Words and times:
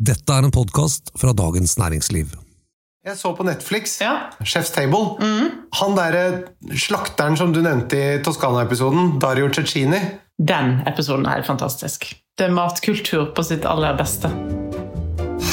Dette 0.00 0.32
er 0.32 0.46
en 0.46 0.54
podkast 0.54 1.10
fra 1.20 1.34
Dagens 1.36 1.74
Næringsliv. 1.76 2.30
Jeg 3.04 3.16
så 3.16 3.32
på 3.36 3.44
Netflix, 3.44 3.98
Ja. 4.00 4.30
Chef's 4.44 4.72
Table. 4.72 5.16
Han 5.76 5.94
derre 5.96 6.44
slakteren 6.72 7.36
som 7.36 7.52
du 7.52 7.60
nevnte 7.64 7.96
i 7.96 8.22
Toskana-episoden, 8.24 9.18
Dario 9.20 9.48
Cecchini. 9.52 10.00
Den 10.40 10.80
episoden 10.88 11.26
er 11.26 11.40
helt 11.40 11.46
fantastisk. 11.46 12.14
Det 12.38 12.46
er 12.48 12.56
matkultur 12.56 13.32
på 13.36 13.44
sitt 13.44 13.64
aller 13.68 13.96
beste. 13.96 14.28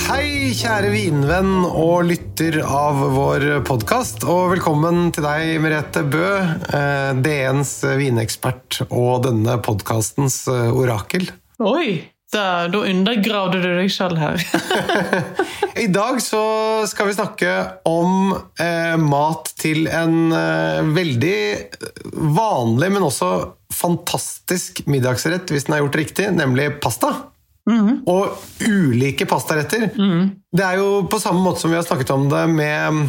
Hei, 0.07 0.53
kjære 0.55 0.91
vinvenn 0.93 1.65
og 1.67 2.05
lytter 2.07 2.61
av 2.63 2.95
vår 3.15 3.63
podkast. 3.67 4.23
Og 4.23 4.53
velkommen 4.55 5.11
til 5.11 5.23
deg, 5.27 5.57
Merete 5.59 6.03
Bø, 6.07 6.27
eh, 6.71 7.13
DNs 7.19 7.81
vinekspert 7.99 8.85
og 8.89 9.23
denne 9.27 9.59
podkastens 9.59 10.45
eh, 10.47 10.71
orakel. 10.71 11.27
Oi! 11.59 11.99
Da, 12.33 12.67
da 12.67 12.81
undergravde 12.83 13.61
du 13.63 13.69
deg 13.77 13.91
sjøl 13.91 14.17
her. 14.19 14.41
I 15.85 15.87
dag 15.87 16.19
så 16.23 16.41
skal 16.89 17.07
vi 17.07 17.15
snakke 17.15 17.53
om 17.87 18.33
eh, 18.59 18.97
mat 18.99 19.53
til 19.55 19.87
en 19.87 20.33
eh, 20.35 20.81
veldig 20.97 21.39
vanlig, 22.35 22.91
men 22.91 23.07
også 23.07 23.31
fantastisk 23.71 24.83
middagsrett 24.91 25.53
hvis 25.53 25.69
den 25.69 25.77
er 25.77 25.85
gjort 25.85 25.99
riktig, 26.01 26.27
nemlig 26.35 26.73
pasta. 26.83 27.13
Og 28.07 28.37
ulike 28.63 29.27
pastaretter. 29.27 29.89
Det 30.55 30.63
er 30.63 30.79
jo 30.79 31.01
på 31.11 31.19
samme 31.19 31.43
måte 31.43 31.59
som 31.63 31.73
vi 31.73 31.75
har 31.75 31.83
snakket 31.83 32.13
om 32.15 32.27
det 32.31 32.45
med 32.51 33.01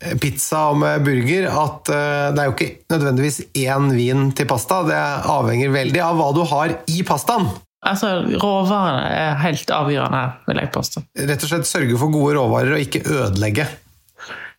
eh, 0.00 0.14
pizza 0.22 0.68
og 0.70 0.78
med 0.82 1.02
burger, 1.06 1.48
at 1.50 1.90
eh, 1.90 2.30
det 2.34 2.42
er 2.42 2.50
jo 2.50 2.54
ikke 2.54 2.70
nødvendigvis 2.94 3.40
én 3.64 3.90
vin 3.94 4.28
til 4.36 4.48
pasta. 4.50 4.84
Det 4.86 5.00
avhenger 5.34 5.74
veldig 5.74 6.04
av 6.06 6.20
hva 6.20 6.30
du 6.36 6.44
har 6.52 6.76
i 6.94 7.02
pastaen. 7.06 7.50
Altså, 7.84 8.10
Råvarene 8.40 9.04
er 9.12 9.40
helt 9.44 9.70
avgjørende, 9.74 10.22
vil 10.48 10.62
jeg 10.62 10.72
påstå. 10.74 11.04
Rett 11.30 11.46
og 11.46 11.52
slett 11.52 11.70
sørge 11.70 12.00
for 12.00 12.14
gode 12.14 12.38
råvarer 12.38 12.76
og 12.76 12.84
ikke 12.84 13.04
ødelegge. 13.06 13.68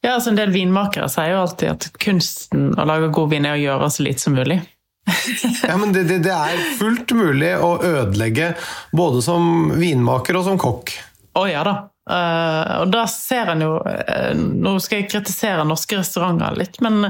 Ja, 0.06 0.14
altså 0.14 0.30
En 0.32 0.38
del 0.38 0.54
vinmakere 0.54 1.10
sier 1.10 1.34
jo 1.34 1.42
alltid 1.42 1.72
at 1.72 1.90
kunsten 2.02 2.70
å 2.78 2.86
lage 2.86 3.10
god 3.16 3.32
vin 3.32 3.48
er 3.50 3.58
å 3.58 3.62
gjøre 3.64 3.90
så 3.90 4.06
lite 4.06 4.22
som 4.22 4.38
mulig. 4.38 4.60
Ja, 5.66 5.76
men 5.78 5.94
det, 5.94 6.06
det, 6.10 6.22
det 6.26 6.34
er 6.34 6.62
fullt 6.80 7.12
mulig 7.18 7.52
å 7.62 7.76
ødelegge 7.82 8.54
både 8.96 9.22
som 9.26 9.74
vinmaker 9.78 10.38
og 10.38 10.48
som 10.48 10.62
kokk. 10.62 10.94
Å 11.36 11.44
ja 11.50 11.66
da. 11.66 11.76
Uh, 12.06 12.84
og 12.84 12.92
da 12.94 13.08
ser 13.10 13.50
en 13.50 13.64
jo 13.66 13.72
uh, 13.82 14.34
Nå 14.38 14.76
skal 14.78 15.00
jeg 15.00 15.08
kritisere 15.10 15.64
norske 15.66 15.98
restauranter 15.98 16.54
litt, 16.54 16.78
men 16.86 17.08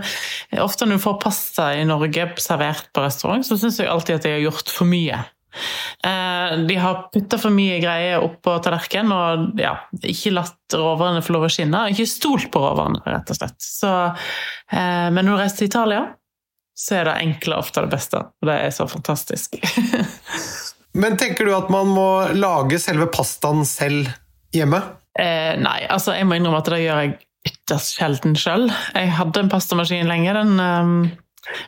ofte 0.63 0.88
når 0.88 1.02
du 1.02 1.03
får 1.03 1.17
pasta 1.19 1.66
i 1.75 1.81
Norge 1.88 2.29
servert 2.39 2.88
på 2.95 3.03
restaurant, 3.03 3.44
så 3.44 3.59
syns 3.59 3.81
jeg 3.81 3.91
alltid 3.91 4.22
at 4.22 4.29
jeg 4.29 4.38
har 4.38 4.45
gjort 4.45 4.72
for 4.72 4.88
mye. 4.88 5.19
Eh, 6.05 6.57
de 6.67 6.77
har 6.81 7.07
putta 7.13 7.39
for 7.41 7.53
mye 7.55 7.79
greier 7.83 8.23
oppå 8.25 8.57
tallerkenen 8.63 9.13
og 9.15 9.61
ja, 9.61 9.75
ikke 10.01 10.35
latt 10.35 10.75
råvarene 10.75 11.23
få 11.25 11.35
lov 11.35 11.47
å 11.47 11.53
skinne. 11.53 11.87
Ikke 11.93 12.07
stolt 12.09 12.51
på 12.53 12.61
råvarene, 12.63 13.01
rett 13.05 13.31
og 13.33 13.39
slett. 13.39 13.57
Så, 13.61 13.91
eh, 14.71 15.07
men 15.09 15.21
når 15.23 15.31
du 15.31 15.41
reiser 15.41 15.61
til 15.63 15.71
Italia, 15.71 16.05
så 16.75 16.99
er 16.99 17.07
det 17.07 17.19
enkle 17.23 17.59
ofte 17.61 17.85
det 17.85 17.93
beste. 17.93 18.19
Og 18.41 18.49
det 18.49 18.57
er 18.65 18.73
så 18.75 18.87
fantastisk. 18.91 19.55
Men 20.95 21.17
tenker 21.19 21.47
du 21.47 21.51
at 21.51 21.67
man 21.71 21.89
må 21.91 22.09
lage 22.39 22.79
selve 22.79 23.09
pastaen 23.11 23.65
selv 23.67 24.07
hjemme? 24.55 24.79
Eh, 25.19 25.55
nei, 25.59 25.81
altså 25.91 26.15
jeg 26.15 26.27
må 26.27 26.37
innrømme 26.37 26.61
at 26.61 26.71
det 26.71 26.83
gjør 26.85 27.01
jeg 27.03 27.17
ytterst 27.45 27.97
sjelden 27.97 28.35
sjøl. 28.39 28.69
Jeg 28.95 29.11
hadde 29.17 29.43
en 29.43 29.51
pastamaskin 29.51 30.07
lenge. 30.07 30.35
Den 30.35 30.63
eh, 30.63 31.15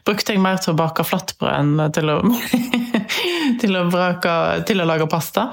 brukte 0.07 0.33
jeg 0.33 0.41
mer 0.43 0.59
til 0.61 0.73
å 0.73 0.79
bake 0.79 1.05
flatbrød 1.07 1.53
enn 1.53 1.91
til 1.95 2.11
å, 2.13 2.17
til, 3.61 3.77
å 3.77 3.85
brake, 3.91 4.33
til 4.69 4.81
å 4.81 4.87
lage 4.87 5.07
pasta. 5.11 5.49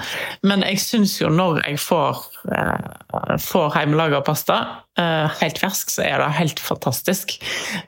Men 0.47 0.64
jeg 0.67 0.80
syns 0.83 1.19
jo 1.20 1.30
når 1.33 1.62
jeg 1.64 1.80
får, 1.83 2.25
eh, 2.55 3.36
får 3.42 3.78
hjemmelaga 3.80 4.22
pasta, 4.27 4.58
eh, 4.98 5.39
helt 5.41 5.61
fersk, 5.61 5.92
så 5.95 6.05
er 6.06 6.22
det 6.22 6.30
helt 6.39 6.62
fantastisk. 6.62 7.36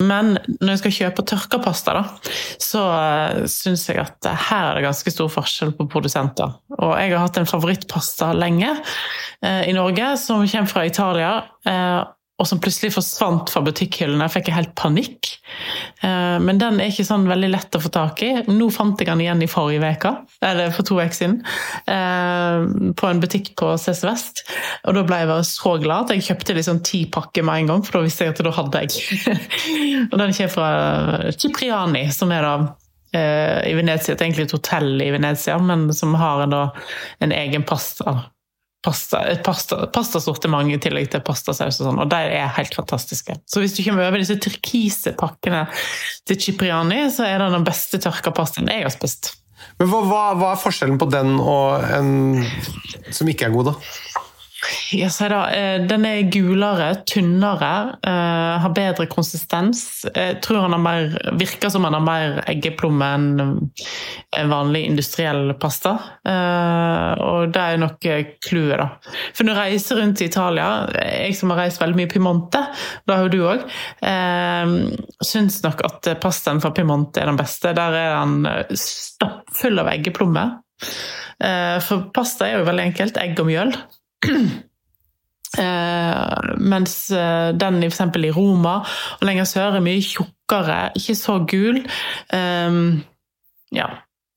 Men 0.00 0.36
når 0.60 0.74
jeg 0.74 0.82
skal 0.82 0.96
kjøpe 0.98 1.26
tørka 1.32 1.60
pasta, 1.64 1.96
da, 1.96 2.32
så 2.62 2.82
uh, 2.90 3.44
syns 3.50 3.86
jeg 3.88 4.00
at 4.02 4.28
her 4.48 4.70
er 4.70 4.78
det 4.78 4.86
ganske 4.86 5.12
stor 5.14 5.30
forskjell 5.32 5.72
på 5.78 5.88
produsenter. 5.92 6.56
Og 6.76 6.92
jeg 6.98 7.14
har 7.14 7.24
hatt 7.24 7.40
en 7.40 7.48
favorittpasta 7.48 8.32
lenge 8.36 8.72
eh, 8.74 9.62
i 9.70 9.74
Norge, 9.76 10.14
som 10.20 10.44
kommer 10.44 10.70
fra 10.70 10.86
Italia. 10.88 11.32
eh, 11.66 12.02
og 12.36 12.44
som 12.48 12.60
plutselig 12.60 12.92
forsvant 12.92 13.48
fra 13.48 13.62
butikkhyllene. 13.64 14.26
Jeg 14.26 14.34
fikk 14.34 14.50
helt 14.52 14.74
panikk. 14.76 15.30
Eh, 16.04 16.36
Men 16.44 16.60
den 16.60 16.80
er 16.80 16.90
ikke 16.92 17.06
sånn 17.08 17.24
veldig 17.28 17.48
lett 17.48 17.78
å 17.78 17.80
få 17.80 17.90
tak 17.92 18.20
i. 18.26 18.30
Nå 18.52 18.68
fant 18.74 19.00
jeg 19.00 19.08
den 19.08 19.22
igjen 19.24 19.44
i 19.44 19.48
forrige 19.48 19.92
uke, 19.96 20.12
eller 20.44 20.74
for 20.76 20.84
to 20.84 20.98
uker 21.00 21.16
siden, 21.16 21.38
eh, 21.88 22.92
på 22.92 23.08
en 23.08 23.22
butikk 23.24 23.54
på 23.56 23.72
CC 23.80 24.04
Vest. 24.04 24.44
Og 24.84 24.98
da 24.98 25.06
ble 25.08 25.22
jeg 25.22 25.32
bare 25.32 25.48
så 25.48 25.74
glad 25.80 26.10
at 26.10 26.16
jeg 26.16 26.28
kjøpte 26.28 26.58
liksom 26.60 26.82
ti 26.84 27.06
pakker 27.08 27.46
med 27.46 27.62
en 27.62 27.72
gang, 27.72 27.86
for 27.86 27.98
da 27.98 28.04
visste 28.04 28.28
jeg 28.28 28.36
at 28.36 28.44
da 28.44 28.52
hadde 28.52 28.84
jeg. 28.84 29.40
og 30.12 30.18
den 30.20 30.36
kommer 30.36 30.54
fra 30.58 30.70
Cipriani, 31.32 32.04
som 32.12 32.36
er 32.36 32.44
da 32.44 32.54
eh, 33.16 33.64
i 33.72 33.74
Venezia, 33.80 34.12
det 34.12 34.20
er 34.20 34.28
egentlig 34.28 34.50
et 34.50 34.58
hotell 34.58 34.92
i 35.00 35.12
Venezia, 35.16 35.56
men 35.56 35.88
som 35.96 36.12
har 36.20 36.44
en, 36.44 36.58
en 37.24 37.32
egen 37.32 37.64
pasta 37.64 38.26
pasta, 38.86 39.22
et 39.26 39.42
pasta, 39.46 39.80
pastasortiment 39.92 40.70
i 40.70 40.78
tillegg 40.82 41.10
til 41.10 41.24
pastasaus 41.26 41.80
og 41.80 41.88
sånn, 41.88 41.98
og 42.04 42.10
de 42.12 42.20
er 42.36 42.52
helt 42.58 42.76
fantastiske. 42.78 43.34
Så 43.50 43.62
hvis 43.62 43.74
du 43.76 43.82
kommer 43.82 44.06
over 44.06 44.22
disse 44.22 44.38
turkise 44.42 45.14
pakkene 45.18 45.64
til 46.28 46.38
Cipriani, 46.44 47.06
så 47.14 47.26
er 47.26 47.42
det 47.42 47.50
den 47.56 47.66
beste 47.66 48.00
tørka 48.02 48.34
pastaen 48.36 48.70
jeg 48.70 48.86
har 48.86 48.94
spist. 48.94 49.34
Men 49.80 49.90
hva, 49.90 50.02
hva, 50.36 50.52
er 50.52 50.60
forskjellen 50.60 51.00
på 51.00 51.08
den 51.10 51.36
og 51.40 51.82
en 51.96 52.44
som 53.14 53.28
ikke 53.28 53.48
er 53.48 53.54
god, 53.54 53.72
da? 53.72 54.24
Da, 55.26 55.50
eh, 55.50 55.86
Den 55.86 56.04
er 56.04 56.30
gulere, 56.30 56.94
tynnere, 57.06 57.98
eh, 58.02 58.58
har 58.62 58.74
bedre 58.74 59.06
konsistens. 59.06 60.04
Jeg 60.14 60.40
tror 60.42 60.66
han 60.66 60.72
har 60.76 60.82
mer, 60.82 61.16
virker 61.38 61.70
som 61.70 61.84
han 61.84 61.96
har 61.96 62.04
mer 62.04 62.38
eggeplomme 62.46 63.08
enn 63.16 63.26
en 64.36 64.52
vanlig 64.52 64.84
industriell 64.86 65.54
pasta. 65.60 65.96
Eh, 66.26 67.24
og 67.24 67.52
det 67.54 67.62
er 67.62 67.82
nok 67.82 68.08
clouet, 68.44 68.78
da. 68.78 68.88
For 69.34 69.46
når 69.46 69.54
du 69.54 69.60
reiser 69.60 70.00
rundt 70.00 70.22
i 70.22 70.30
Italia, 70.30 70.68
jeg 70.94 71.36
som 71.38 71.52
har 71.52 71.64
reist 71.64 71.82
veldig 71.82 72.00
mye 72.00 72.12
Piemonte, 72.12 72.62
det 73.06 73.16
har 73.16 73.26
jo 73.26 73.32
du 73.32 73.40
òg, 73.46 73.66
syns 75.26 75.60
nok 75.64 75.82
at 75.86 76.08
pastaen 76.22 76.60
fra 76.62 76.72
Piemonte 76.74 77.22
er 77.22 77.30
den 77.30 77.38
beste. 77.38 77.74
Der 77.76 77.98
er 77.98 78.16
den 78.20 78.76
stappfull 78.78 79.82
av 79.82 79.90
eggeplomme. 79.92 80.46
For 81.86 82.08
pasta 82.16 82.46
er 82.46 82.60
jo 82.60 82.68
veldig 82.68 82.90
enkelt. 82.90 83.20
Egg 83.20 83.40
og 83.42 83.50
mjøl. 83.50 83.74
Eh, 85.56 86.54
mens 86.58 87.10
eh, 87.16 87.50
den 87.56 87.78
f.eks. 87.86 88.00
i 88.18 88.32
Roma 88.34 88.74
og 88.82 89.22
lenger 89.24 89.46
sør 89.48 89.78
er 89.78 89.84
mye 89.84 90.02
tjukkere, 90.04 90.90
ikke 90.98 91.14
så 91.16 91.38
gul. 91.48 91.78
Eh, 92.34 92.80
ja. 93.72 93.86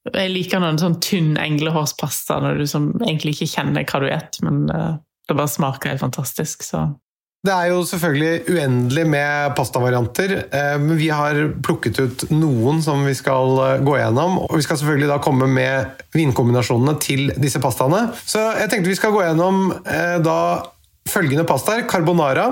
Jeg 0.10 0.32
liker 0.32 0.62
noen 0.64 0.80
sånn 0.80 0.96
tynn 1.04 1.34
englehårspasta 1.42 2.40
når 2.40 2.62
du 2.62 2.70
som 2.72 2.88
egentlig 3.02 3.36
ikke 3.36 3.50
kjenner 3.52 3.84
hva 3.84 4.00
du 4.00 4.08
spiser, 4.08 4.48
men 4.48 4.62
eh, 4.72 4.94
det 5.28 5.38
bare 5.38 5.52
smaker 5.52 5.92
helt 5.92 6.06
fantastisk. 6.06 6.64
Så. 6.64 6.86
Det 7.40 7.54
er 7.56 7.70
jo 7.72 7.86
selvfølgelig 7.88 8.52
uendelig 8.52 9.06
med 9.08 9.54
pastavarianter, 9.56 10.34
eh, 10.52 10.74
men 10.82 10.98
vi 11.00 11.08
har 11.08 11.38
plukket 11.64 12.02
ut 12.02 12.26
noen 12.34 12.82
som 12.84 13.06
vi 13.08 13.14
skal 13.16 13.54
eh, 13.64 13.76
gå 13.86 13.94
gjennom. 13.96 14.42
Og 14.44 14.58
vi 14.60 14.66
skal 14.66 14.82
selvfølgelig 14.82 15.08
da 15.08 15.22
komme 15.24 15.48
med 15.48 16.04
vinkombinasjonene 16.12 16.98
til 17.00 17.32
disse 17.40 17.62
pastaene. 17.64 18.10
Så 18.28 18.44
jeg 18.60 18.68
tenkte 18.68 18.92
vi 18.92 19.00
skal 19.00 19.16
gå 19.16 19.24
gjennom 19.24 19.72
eh, 19.72 20.18
da 20.26 20.36
følgende 21.08 21.48
pastaer. 21.48 21.88
Carbonara, 21.88 22.50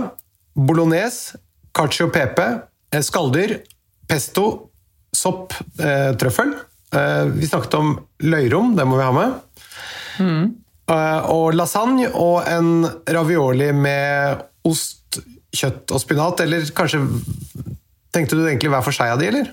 bolognese, 0.56 1.36
cacio 1.76 2.08
pepe, 2.14 2.48
skalldyr, 3.04 3.58
pesto, 4.08 4.48
sopp, 5.14 5.52
trøffel. 6.18 6.56
Vi 7.36 7.50
snakket 7.50 7.76
om 7.78 7.92
løyrom, 8.24 8.72
det 8.78 8.86
må 8.88 8.98
vi 8.98 9.06
ha 9.06 9.14
med. 9.14 9.36
Mm. 10.18 10.46
og 11.30 11.54
lasagne 11.54 12.08
og 12.18 12.48
en 12.50 12.88
ravioli 13.14 13.68
med 13.76 14.40
ost, 14.68 15.20
kjøtt 15.56 15.94
og 15.96 16.04
spinat. 16.04 16.44
Eller 16.46 16.68
kanskje 16.76 17.04
Tenkte 18.16 18.38
du 18.40 18.46
egentlig 18.48 18.70
hver 18.72 18.82
for 18.86 18.96
seg 18.96 19.12
av 19.14 19.20
de, 19.20 19.28
eller? 19.30 19.50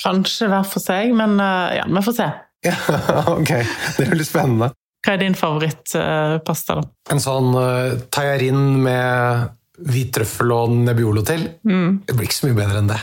Kanskje 0.00 0.46
hver 0.48 0.64
for 0.64 0.80
seg, 0.80 1.10
men 1.18 1.34
eh, 1.42 1.74
ja, 1.80 1.84
vi 1.90 2.02
får 2.06 2.14
se. 2.16 2.28
Ja, 2.64 2.76
ok. 3.34 3.52
Det 3.98 4.08
blir 4.14 4.24
spennende. 4.24 4.70
Hva 5.04 5.14
er 5.14 5.22
din 5.22 5.36
favorittpasta, 5.38 6.80
da? 6.80 6.88
En 7.12 7.22
sånn 7.22 7.52
uh, 7.54 7.98
tajarin 8.14 8.80
med 8.86 9.52
hvit 9.92 10.14
trøffel 10.16 10.54
og 10.56 10.76
nebbiolo 10.80 11.26
til. 11.26 11.50
Det 11.62 12.16
blir 12.16 12.30
ikke 12.30 12.40
så 12.40 12.48
mye 12.48 12.60
bedre 12.62 12.82
enn 12.82 12.94
det. 12.94 13.02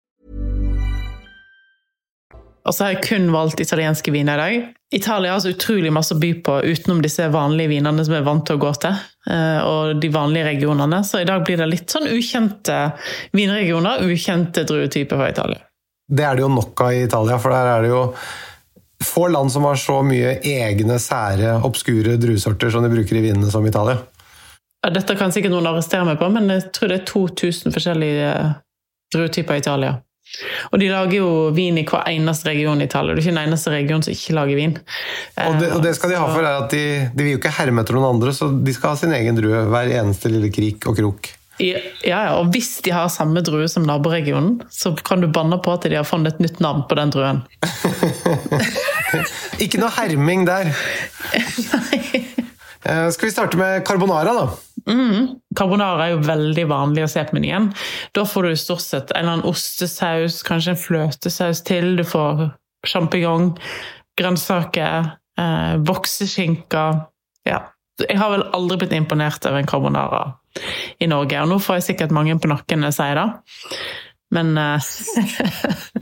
Og 2.65 2.75
så 2.75 2.83
har 2.83 2.93
jeg 2.93 3.03
kun 3.07 3.31
valgt 3.33 3.61
italienske 3.63 4.11
viner 4.13 4.37
i 4.37 4.41
dag. 4.41 4.67
Italia 4.93 5.31
har 5.33 5.39
så 5.41 5.53
utrolig 5.53 5.91
masse 5.93 6.13
å 6.13 6.19
by 6.19 6.33
på 6.45 6.57
utenom 6.67 6.99
disse 7.01 7.25
vanlige 7.31 7.71
vinene 7.71 8.03
som 8.05 8.13
jeg 8.13 8.21
er 8.21 8.27
vant 8.27 8.45
til 8.45 8.59
å 8.59 8.61
gå 8.61 8.73
til. 8.83 8.99
eh, 9.31 9.59
Og 9.65 10.01
de 10.01 10.09
vanlige 10.09 10.45
regionene. 10.45 11.01
Så 11.03 11.21
i 11.21 11.25
dag 11.25 11.45
blir 11.45 11.57
det 11.57 11.69
litt 11.71 11.89
sånn 11.89 12.09
ukjente 12.11 12.93
vinregioner, 13.33 14.03
ukjente 14.05 14.65
druetyper 14.67 15.17
fra 15.17 15.29
Italia. 15.29 15.59
Det 16.11 16.23
er 16.27 16.35
det 16.35 16.41
jo 16.43 16.49
nok 16.51 16.81
av 16.81 16.93
i 16.93 17.03
Italia, 17.05 17.39
for 17.39 17.55
der 17.55 17.67
er 17.71 17.81
det 17.81 17.89
jo 17.89 18.13
få 19.01 19.27
land 19.31 19.51
som 19.51 19.63
har 19.63 19.75
så 19.75 20.01
mye 20.05 20.37
egne, 20.43 20.99
sære, 20.99 21.55
obskure 21.65 22.17
druesorter 22.21 22.69
som 22.69 22.83
de 22.83 22.91
bruker 22.91 23.17
i 23.17 23.23
vinene 23.25 23.49
som 23.49 23.65
Italia. 23.65 23.97
Ja, 24.83 24.89
Dette 24.89 25.15
kan 25.15 25.31
sikkert 25.31 25.53
noen 25.53 25.69
arrestere 25.69 26.05
meg 26.05 26.19
på, 26.19 26.29
men 26.33 26.49
jeg 26.49 26.71
tror 26.75 26.91
det 26.91 26.99
er 27.01 27.05
2000 27.05 27.73
forskjellige 27.73 28.31
druetyper 29.13 29.57
i 29.57 29.63
Italia. 29.63 29.95
Og 30.71 30.79
de 30.81 30.87
lager 30.91 31.17
jo 31.17 31.31
vin 31.55 31.77
i 31.81 31.85
hver 31.87 32.07
eneste 32.11 32.49
region 32.49 32.81
i 32.81 32.87
Italia. 32.87 33.13
Det 33.13 33.21
er 33.21 33.27
ikke 33.27 33.35
den 33.35 33.43
eneste 33.43 33.73
regionen 33.73 34.05
som 34.05 34.15
ikke 34.15 34.37
lager 34.37 34.59
vin. 34.61 34.77
Og 35.43 35.59
det, 35.59 35.69
og 35.75 35.83
det 35.83 35.93
skal 35.97 36.13
de 36.13 36.21
ha 36.21 36.29
for, 36.31 36.45
er 36.45 36.63
at 36.63 36.73
de, 36.73 36.85
de 37.11 37.25
vil 37.25 37.35
jo 37.35 37.41
ikke 37.41 37.53
herme 37.59 37.83
etter 37.83 37.97
noen 37.97 38.15
andre, 38.15 38.33
så 38.35 38.49
de 38.51 38.75
skal 38.75 38.95
ha 38.95 39.01
sin 39.03 39.13
egen 39.17 39.37
drue 39.37 39.67
hver 39.73 39.93
eneste 39.99 40.31
lille 40.31 40.51
krik 40.53 40.87
og 40.89 40.97
krok. 40.97 41.33
Ja, 41.61 41.77
ja, 42.07 42.19
og 42.39 42.49
hvis 42.55 42.79
de 42.85 42.93
har 42.95 43.09
samme 43.13 43.43
drue 43.45 43.67
som 43.69 43.83
naboregionen, 43.85 44.61
så 44.73 44.95
kan 44.97 45.21
du 45.21 45.27
banne 45.29 45.59
på 45.61 45.75
at 45.75 45.85
de 45.85 45.99
har 45.99 46.07
funnet 46.07 46.39
et 46.39 46.45
nytt 46.47 46.61
navn 46.63 46.85
på 46.89 46.97
den 46.97 47.13
druen. 47.13 47.43
Ikke 49.63 49.81
noe 49.81 49.91
herming 49.93 50.47
der. 50.47 50.71
Nei. 51.75 52.23
Skal 52.81 53.27
vi 53.27 53.33
starte 53.33 53.59
med 53.59 53.83
carbonara, 53.85 54.33
da? 54.33 54.47
Carbonara 55.57 56.07
er 56.07 56.15
jo 56.15 56.23
veldig 56.25 56.65
vanlig 56.71 57.05
å 57.05 57.11
se 57.11 57.23
på 57.27 57.37
menyen. 57.37 57.69
Da 58.15 58.25
får 58.27 58.47
du 58.47 58.59
stort 58.59 58.83
sett 58.85 59.11
en 59.11 59.21
eller 59.21 59.37
annen 59.37 59.49
ostesaus, 59.51 60.41
kanskje 60.47 60.75
en 60.75 60.81
fløtesaus 60.81 61.63
til. 61.67 61.95
Du 61.99 62.05
får 62.07 62.47
sjampinjong, 62.87 63.53
grønnsaker, 64.19 65.11
eh, 65.37 65.75
vokseskinker. 65.87 67.05
Ja. 67.47 67.63
Jeg 68.01 68.17
har 68.17 68.31
vel 68.33 68.47
aldri 68.55 68.79
blitt 68.81 68.95
imponert 68.97 69.45
over 69.45 69.61
en 69.61 69.69
carbonara 69.69 70.23
i 70.99 71.07
Norge, 71.07 71.37
og 71.41 71.51
nå 71.51 71.59
får 71.61 71.79
jeg 71.79 71.91
sikkert 71.91 72.15
mange 72.15 72.37
på 72.41 72.49
nakken 72.49 72.81
når 72.81 72.91
jeg 72.91 72.97
sier 72.97 73.19
det. 73.19 73.27
Men 74.31 74.57
eh, 74.57 74.81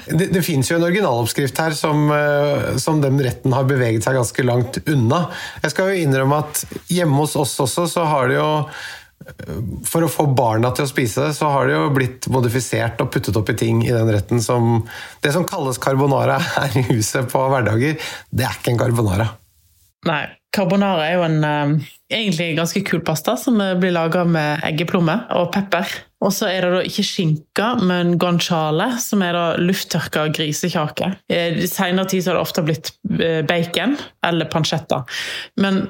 Det, 0.06 0.26
det 0.26 0.44
fins 0.46 0.70
jo 0.72 0.78
en 0.78 0.86
originaloppskrift 0.86 1.58
her 1.62 1.74
som, 1.78 2.08
eh, 2.14 2.78
som 2.78 3.02
den 3.02 3.20
retten 3.22 3.54
har 3.54 3.68
beveget 3.70 4.06
seg 4.06 4.18
ganske 4.18 4.46
langt 4.46 4.80
unna. 4.86 5.26
Jeg 5.64 5.74
skal 5.74 5.92
jo 5.92 6.06
innrømme 6.06 6.40
at 6.44 6.64
hjemme 6.94 7.24
hos 7.24 7.36
oss 7.40 7.58
også, 7.62 7.88
så 7.90 8.06
har 8.10 8.30
det 8.30 8.38
jo 8.38 8.50
eh, 8.66 9.60
For 9.90 10.06
å 10.06 10.12
få 10.12 10.28
barna 10.38 10.72
til 10.78 10.86
å 10.86 10.92
spise 10.92 11.28
det, 11.28 11.36
så 11.38 11.50
har 11.54 11.70
det 11.70 11.78
jo 11.78 11.92
blitt 11.94 12.30
modifisert 12.32 13.02
og 13.02 13.12
puttet 13.14 13.38
opp 13.38 13.50
i 13.54 13.58
ting 13.60 13.84
i 13.86 13.94
den 13.94 14.10
retten 14.14 14.42
som 14.46 14.84
Det 15.22 15.34
som 15.36 15.48
kalles 15.50 15.82
carbonara 15.82 16.38
her 16.56 16.78
i 16.78 16.86
huset 16.92 17.30
på 17.34 17.46
hverdager, 17.54 17.98
det 18.30 18.46
er 18.46 18.60
ikke 18.60 18.76
en 18.76 18.84
carbonara. 18.84 19.32
Nei. 20.10 20.26
Carbonara 20.50 21.04
er 21.06 21.20
jo 21.20 21.26
en 21.28 21.44
egentlig 22.10 22.56
ganske 22.58 22.82
kul 22.88 23.04
pasta 23.06 23.36
som 23.38 23.60
blir 23.78 23.94
laga 23.94 24.24
med 24.26 24.64
eggeplomme 24.66 25.20
og 25.38 25.52
pepper. 25.54 25.92
Og 26.20 26.34
så 26.36 26.50
er 26.52 26.66
det 26.66 26.72
da 26.74 26.80
ikke 26.84 27.06
skinke, 27.08 27.68
men 27.88 28.18
guanciale, 28.20 28.90
som 29.00 29.22
er 29.24 29.38
da 29.38 29.46
lufttørka 29.62 30.26
grisekjake. 30.36 31.14
I 31.32 31.70
senere 31.70 32.10
tid 32.12 32.26
så 32.26 32.34
har 32.34 32.40
det 32.40 32.44
ofte 32.44 32.66
blitt 32.68 32.92
eh, 33.16 33.40
bacon 33.48 33.96
eller 34.28 34.50
pancetta. 34.52 35.06
Men 35.64 35.86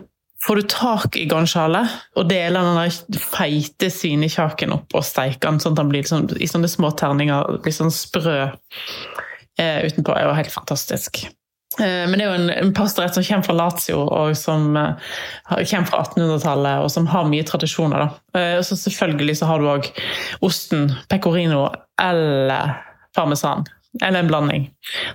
får 0.45 0.61
du 0.61 0.67
tak 0.69 1.17
i 1.17 1.25
guanciale 1.29 1.81
og 2.15 2.29
deler 2.29 2.69
den 2.69 3.17
feite 3.17 3.89
svinekjaken 3.91 4.77
opp 4.77 4.93
og 4.95 5.07
steiker 5.07 5.49
den 5.49 5.59
sånn 5.63 5.73
at 5.73 5.81
den 5.81 5.91
blir 5.91 6.05
liksom, 6.05 6.29
i 6.37 6.51
sånne 6.51 6.69
små 6.71 6.93
terninger, 6.99 7.59
litt 7.65 7.79
sånn 7.79 7.93
sprø 7.93 8.37
eh, 8.45 9.81
utenpå, 9.89 10.13
er 10.13 10.29
jo 10.29 10.37
helt 10.37 10.53
fantastisk. 10.53 11.25
Eh, 11.79 12.05
Men 12.09 12.17
det 12.19 12.25
er 12.25 12.29
jo 12.29 12.37
en, 12.41 12.49
en 12.49 12.73
pastarett 12.75 13.15
som 13.15 13.23
kommer 13.23 13.47
fra 13.47 13.57
Lazio, 13.57 14.03
og 14.03 14.35
som 14.37 14.75
eh, 14.77 14.93
kommer 15.49 15.89
fra 15.89 16.03
1800-tallet, 16.03 16.83
og 16.83 16.91
som 16.91 17.07
har 17.13 17.29
mye 17.31 17.47
tradisjoner. 17.47 18.05
Da. 18.05 18.39
Eh, 18.39 18.59
Så 18.65 18.77
selvfølgelig 18.79 19.39
så 19.39 19.49
har 19.49 19.59
du 19.63 19.69
òg 19.71 19.89
osten 20.45 20.89
pecorino 21.09 21.67
eller 22.01 22.75
parmesan. 23.15 23.65
Eller 24.05 24.19
en 24.21 24.27
blanding 24.29 24.67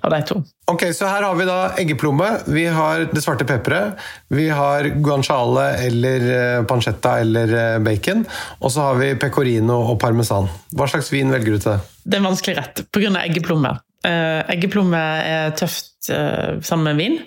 av 0.03 0.11
de 0.11 0.19
to. 0.27 0.41
Ok, 0.67 0.83
så 0.99 1.07
her 1.07 1.23
har 1.23 1.37
vi 1.39 1.45
da 1.47 1.59
eggeplomme, 1.79 2.27
vi 2.51 2.65
har 2.75 3.05
det 3.13 3.23
svarte 3.23 3.47
pepperet, 3.47 4.01
vi 4.35 4.49
har 4.51 4.89
guanciale 5.05 5.69
eller 5.85 6.65
pancetta 6.67 7.21
eller 7.23 7.79
bacon, 7.87 8.25
og 8.59 8.75
så 8.75 8.89
har 8.89 8.99
vi 8.99 9.13
pecorino 9.15 9.77
og 9.93 10.01
parmesan. 10.03 10.51
Hva 10.75 10.89
slags 10.91 11.13
vin 11.15 11.31
velger 11.31 11.55
du 11.55 11.63
til 11.63 11.77
det? 11.77 11.79
Det 12.03 12.19
er 12.19 12.25
en 12.25 12.29
vanskelig 12.33 12.57
rett 12.59 12.83
pga. 12.91 13.13
eggeplomme. 13.23 13.77
Eh, 14.05 14.41
eggeplomme 14.53 15.01
er 15.01 15.55
tøft 15.59 16.11
eh, 16.13 16.61
sammen 16.65 16.91
med 16.91 17.01
vin. 17.01 17.19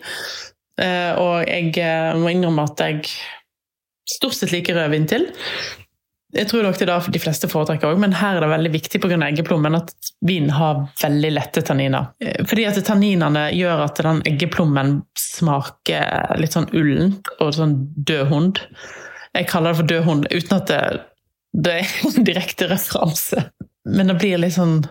Eh, 0.78 1.12
og 1.18 1.48
jeg 1.50 2.18
må 2.22 2.32
innrømme 2.32 2.68
at 2.70 2.86
jeg 2.86 3.04
stort 4.08 4.38
sett 4.38 4.54
liker 4.54 4.78
rødvin 4.78 5.10
til. 5.10 5.28
Jeg 6.36 6.50
tror 6.52 6.66
nok 6.66 6.76
det 6.76 6.86
er 6.86 6.92
det 6.92 7.14
de 7.16 7.22
fleste 7.24 7.48
foretrekker 7.50 7.90
òg, 7.90 8.00
men 8.04 8.14
her 8.20 8.38
er 8.38 8.44
det 8.44 8.50
veldig 8.52 8.72
viktig 8.74 9.00
pga. 9.02 9.16
eggeplommen 9.30 9.78
at 9.78 9.94
vin 10.28 10.50
har 10.52 10.84
veldig 11.02 11.32
lette 11.32 11.64
tanniner. 11.66 12.12
Fordi 12.50 12.66
at 12.68 12.80
tanninene 12.86 13.48
gjør 13.56 13.86
at 13.86 14.02
den 14.04 14.20
eggeplommen 14.28 15.00
smaker 15.18 16.36
litt 16.38 16.58
sånn 16.58 16.68
ullent 16.76 17.32
og 17.40 17.56
sånn 17.56 17.78
død 17.96 18.26
hund. 18.34 18.62
Jeg 19.38 19.48
kaller 19.48 19.72
det 19.72 19.80
for 19.80 19.92
død 19.94 20.04
hund 20.04 20.28
uten 20.34 20.58
at 20.58 20.68
det, 20.68 20.82
det 21.64 21.80
er 21.80 21.96
en 22.12 22.28
direkte 22.28 22.70
referanse. 22.74 23.48
Men 23.88 24.12
det 24.12 24.20
blir 24.20 24.42
litt 24.42 24.58
sånn, 24.58 24.82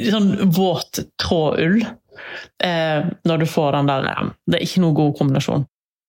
sånn 0.00 0.32
våt 0.54 1.02
trådull 1.22 1.84
eh, 1.84 3.06
når 3.24 3.42
du 3.42 3.46
får 3.46 3.76
den 3.76 3.90
der 3.90 4.32
Det 4.50 4.58
er 4.58 4.66
ikke 4.66 4.82
noen 4.82 4.98
god 4.98 5.16
kombinasjon. 5.20 5.66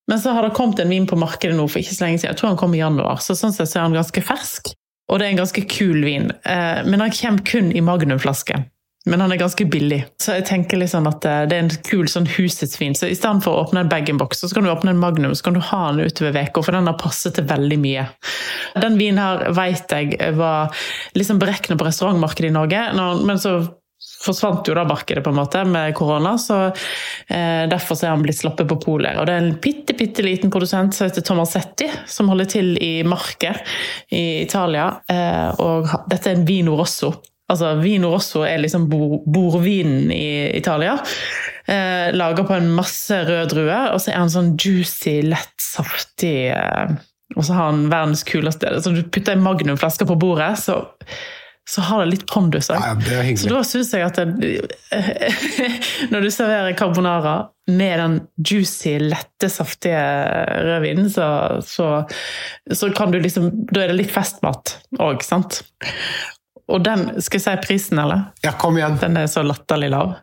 Men 0.07 0.21
så 0.21 0.35
har 0.35 0.45
det 0.45 0.55
kommet 0.57 0.79
en 0.79 0.91
vin 0.93 1.07
på 1.09 1.17
markedet 1.17 1.55
nå 1.57 1.65
for 1.67 1.81
ikke 1.81 1.95
så 1.95 2.05
lenge 2.05 2.21
siden. 2.21 2.33
Jeg 2.33 2.39
tror 2.41 2.51
han 2.53 2.59
kom 2.61 2.75
i 2.77 2.81
januar, 2.81 3.21
så 3.21 3.37
sånn 3.37 3.53
sett 3.55 3.71
så 3.71 3.79
er 3.79 3.87
han 3.87 3.97
ganske 3.97 4.21
fersk. 4.25 4.73
Og 5.09 5.19
det 5.19 5.27
er 5.27 5.33
en 5.33 5.41
ganske 5.41 5.63
kul 5.69 6.05
vin. 6.05 6.31
Eh, 6.45 6.81
men 6.85 7.01
han 7.01 7.13
kommer 7.13 7.45
kun 7.45 7.71
i 7.73 7.81
magnumflaske. 7.85 8.59
Men 9.05 9.21
han 9.21 9.31
er 9.31 9.37
ganske 9.37 9.65
billig. 9.69 9.99
Så 10.21 10.39
jeg 10.39 10.47
tenker 10.49 10.79
liksom 10.81 11.05
at 11.09 11.25
eh, 11.29 11.43
det 11.49 11.57
er 11.57 11.65
en 11.67 11.83
kul 11.85 12.09
sånn 12.09 12.25
husets 12.37 12.79
vin. 12.81 12.95
Så 12.97 13.11
i 13.11 13.17
stedet 13.17 13.45
for 13.45 13.53
å 13.53 13.65
åpne 13.67 13.83
en 13.85 13.91
bag-in-box, 13.91 14.41
så 14.41 14.49
kan 14.53 14.65
du 14.65 14.71
åpne 14.73 14.95
en 14.95 15.01
magnum, 15.01 15.35
så 15.37 15.45
kan 15.45 15.57
du 15.57 15.61
ha 15.61 15.81
den 15.91 16.09
utover 16.09 16.39
uka, 16.41 16.65
for 16.65 16.77
den 16.77 16.89
har 16.89 16.97
passet 17.01 17.37
til 17.37 17.45
veldig 17.49 17.79
mye. 17.83 18.07
Den 18.81 18.97
vinen 18.99 19.21
her 19.21 19.45
vet 19.55 19.93
jeg 19.93 20.35
var 20.39 20.73
liksom 21.17 21.41
beregnet 21.41 21.77
på 21.77 21.87
restaurantmarkedet 21.87 22.49
i 22.49 22.55
Norge, 22.55 22.85
men 23.25 23.41
så 23.41 23.59
forsvant 24.25 24.67
jo 24.67 24.75
da 24.75 24.85
markedet 24.87 25.23
på 25.23 25.31
en 25.31 25.37
måte 25.37 25.61
med 25.69 25.93
korona, 25.97 26.35
så 26.41 26.57
eh, 26.65 27.65
derfor 27.69 27.99
er 28.01 28.13
han 28.13 28.25
blitt 28.25 28.39
slappet 28.39 28.67
på 28.69 28.79
polet. 28.81 29.19
Og 29.19 29.27
det 29.27 29.35
er 29.35 29.43
en 29.43 29.55
bitte, 29.61 29.95
bitte 29.97 30.25
liten 30.25 30.53
produsent 30.53 30.97
som 30.97 31.07
heter 31.07 31.25
Tomasetti, 31.25 31.89
som 32.09 32.29
holder 32.31 32.49
til 32.57 32.73
i 32.81 32.93
Marke 33.07 33.53
i 34.09 34.41
Italia. 34.43 34.89
Eh, 35.09 35.61
og 35.61 36.09
dette 36.11 36.31
er 36.31 36.39
en 36.39 36.47
Vino 36.47 36.77
Rosso. 36.79 37.13
Altså, 37.51 37.75
Vino 37.77 38.09
Rosso 38.09 38.41
er 38.45 38.57
liksom 38.63 38.87
bor, 38.89 39.19
bordvinen 39.29 40.09
i 40.13 40.57
Italia. 40.57 40.97
Eh, 41.65 42.13
lager 42.15 42.47
på 42.47 42.57
en 42.57 42.71
masse 42.73 43.21
rød 43.25 43.53
drue, 43.53 43.77
og 43.93 44.01
så 44.01 44.11
er 44.13 44.21
han 44.21 44.33
sånn 44.33 44.51
juicy, 44.57 45.19
lett, 45.25 45.53
saftig 45.61 46.51
eh, 46.53 46.91
Og 47.33 47.47
så 47.47 47.55
har 47.57 47.71
han 47.71 47.87
verdens 47.89 48.21
kuleste 48.21 48.69
Så 48.85 48.91
du 48.93 48.99
putter 49.01 49.33
en 49.33 49.41
magnumflaske 49.41 50.05
på 50.05 50.17
bordet, 50.21 50.51
så, 50.61 50.75
så 51.65 51.85
har 51.87 52.03
det 52.03 52.11
litt 52.11 52.27
pondus 52.29 52.69
òg. 52.69 52.85
Ja. 52.85 53.23
Så 53.41 53.49
da 53.49 53.63
syns 53.65 53.89
jeg 53.97 54.05
at 54.05 54.21
det, 54.37 54.51
Når 56.13 56.27
du 56.27 56.29
serverer 56.33 56.77
carbonara 56.77 57.35
med 57.65 57.97
den 57.97 58.19
juicy, 58.45 58.99
lette, 59.01 59.49
saftige 59.49 60.01
rødvinen, 60.67 61.09
så, 61.09 61.27
så, 61.65 61.89
så 62.69 62.91
kan 62.93 63.13
du 63.13 63.17
liksom 63.21 63.49
Da 63.71 63.87
er 63.87 63.93
det 63.93 64.03
litt 64.03 64.13
festmat 64.13 64.77
òg, 65.01 65.25
sant? 65.25 65.63
Og 66.71 66.83
den 66.85 67.07
Skal 67.21 67.39
jeg 67.39 67.45
si 67.45 67.55
prisen, 67.67 67.99
eller? 68.01 68.29
Ja, 68.45 68.55
kom 68.59 68.79
igjen! 68.79 68.97
Den 69.01 69.17
er 69.21 69.27
så 69.31 69.43
latterlig 69.45 69.91
lav. 69.93 70.15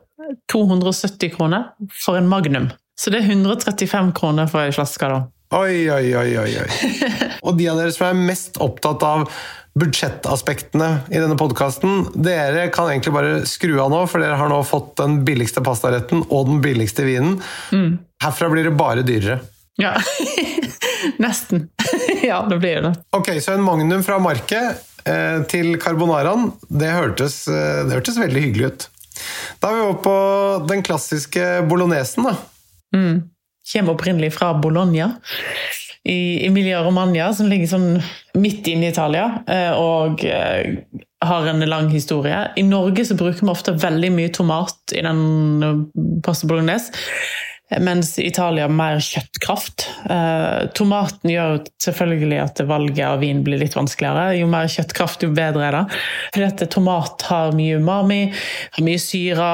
270 0.52 1.36
kroner 1.36 1.70
for 2.04 2.18
en 2.18 2.28
magnum. 2.30 2.70
Så 2.98 3.12
det 3.12 3.22
er 3.22 3.30
135 3.32 4.12
kroner 4.16 4.50
for 4.50 4.64
ei 4.64 4.74
flaske, 4.74 5.08
da. 5.08 5.22
Oi, 5.52 5.84
oi, 5.92 6.14
oi, 6.16 6.28
oi, 6.40 6.52
oi. 6.62 6.68
Og 7.46 7.58
de 7.58 7.66
av 7.68 7.80
dere 7.80 7.92
som 7.92 8.08
er 8.08 8.20
mest 8.30 8.56
opptatt 8.62 9.02
av 9.04 9.26
budsjettaspektene 9.76 10.88
i 11.12 11.18
denne 11.20 11.36
podkasten, 11.40 12.06
dere 12.24 12.66
kan 12.72 12.90
egentlig 12.90 13.14
bare 13.14 13.34
skru 13.48 13.74
av 13.80 13.92
nå, 13.92 14.02
for 14.08 14.24
dere 14.24 14.36
har 14.40 14.52
nå 14.52 14.60
fått 14.68 14.94
den 15.00 15.22
billigste 15.26 15.64
pastaretten 15.64 16.24
og 16.28 16.48
den 16.48 16.62
billigste 16.64 17.04
vinen. 17.08 17.38
Herfra 18.24 18.50
blir 18.52 18.68
det 18.68 18.76
bare 18.80 19.04
dyrere. 19.04 19.40
Ja. 19.80 19.94
Nesten. 21.22 21.68
ja, 22.22 22.46
det 22.48 22.58
blir 22.58 22.82
det. 22.82 22.94
Ok, 23.16 23.32
så 23.40 23.52
en 23.52 23.62
magnum 23.62 24.04
fra 24.04 24.18
market 24.18 24.62
eh, 24.62 24.80
til 25.50 25.76
carbonaraen, 25.82 26.50
det 26.70 26.90
hørtes, 26.94 27.42
eh, 27.50 27.82
det 27.88 27.98
hørtes 27.98 28.20
veldig 28.20 28.46
hyggelig 28.46 28.70
ut. 28.72 28.88
Da 29.62 29.70
er 29.70 29.76
vi 29.76 29.84
over 29.86 30.00
på 30.04 30.16
den 30.70 30.82
klassiske 30.86 31.46
bolognesen, 31.70 32.30
da. 32.30 32.36
Kommer 33.72 33.94
opprinnelig 33.94 34.32
fra 34.34 34.52
Bologna 34.58 35.12
i 36.04 36.46
Emilia 36.46 36.82
Romagna, 36.82 37.30
som 37.34 37.46
ligger 37.46 37.70
sånn 37.70 37.88
midt 38.38 38.66
inne 38.70 38.88
i 38.88 38.90
Italia, 38.90 39.28
eh, 39.46 39.70
og 39.78 40.24
eh, 40.26 40.82
har 41.22 41.46
en 41.46 41.62
lang 41.68 41.90
historie. 41.92 42.40
I 42.58 42.64
Norge 42.66 43.04
så 43.06 43.16
bruker 43.18 43.44
vi 43.44 43.52
ofte 43.52 43.76
veldig 43.78 44.10
mye 44.16 44.32
tomat 44.34 44.96
i 44.96 45.04
den 45.06 45.22
eh, 45.62 45.78
pasta 46.26 46.50
bolognese, 46.50 46.90
mens 47.80 48.18
Italia 48.18 48.66
mer 48.68 48.98
kjøttkraft. 49.02 49.86
Eh, 50.10 50.66
Tomaten 50.76 51.30
gjør 51.32 51.62
selvfølgelig 51.82 52.40
at 52.42 52.62
valget 52.68 53.04
av 53.06 53.22
vin 53.22 53.40
blir 53.46 53.60
litt 53.62 53.76
vanskeligere. 53.78 54.36
Jo 54.40 54.48
mer 54.50 54.68
kjøttkraft, 54.72 55.24
jo 55.24 55.32
bedre 55.36 55.68
er 55.68 55.78
det. 55.78 56.00
Fordi 56.34 56.48
at 56.48 56.66
tomat 56.74 57.26
har 57.30 57.56
mye 57.56 57.78
umami, 57.80 58.20
har 58.76 58.86
mye 58.86 59.00
syre, 59.00 59.48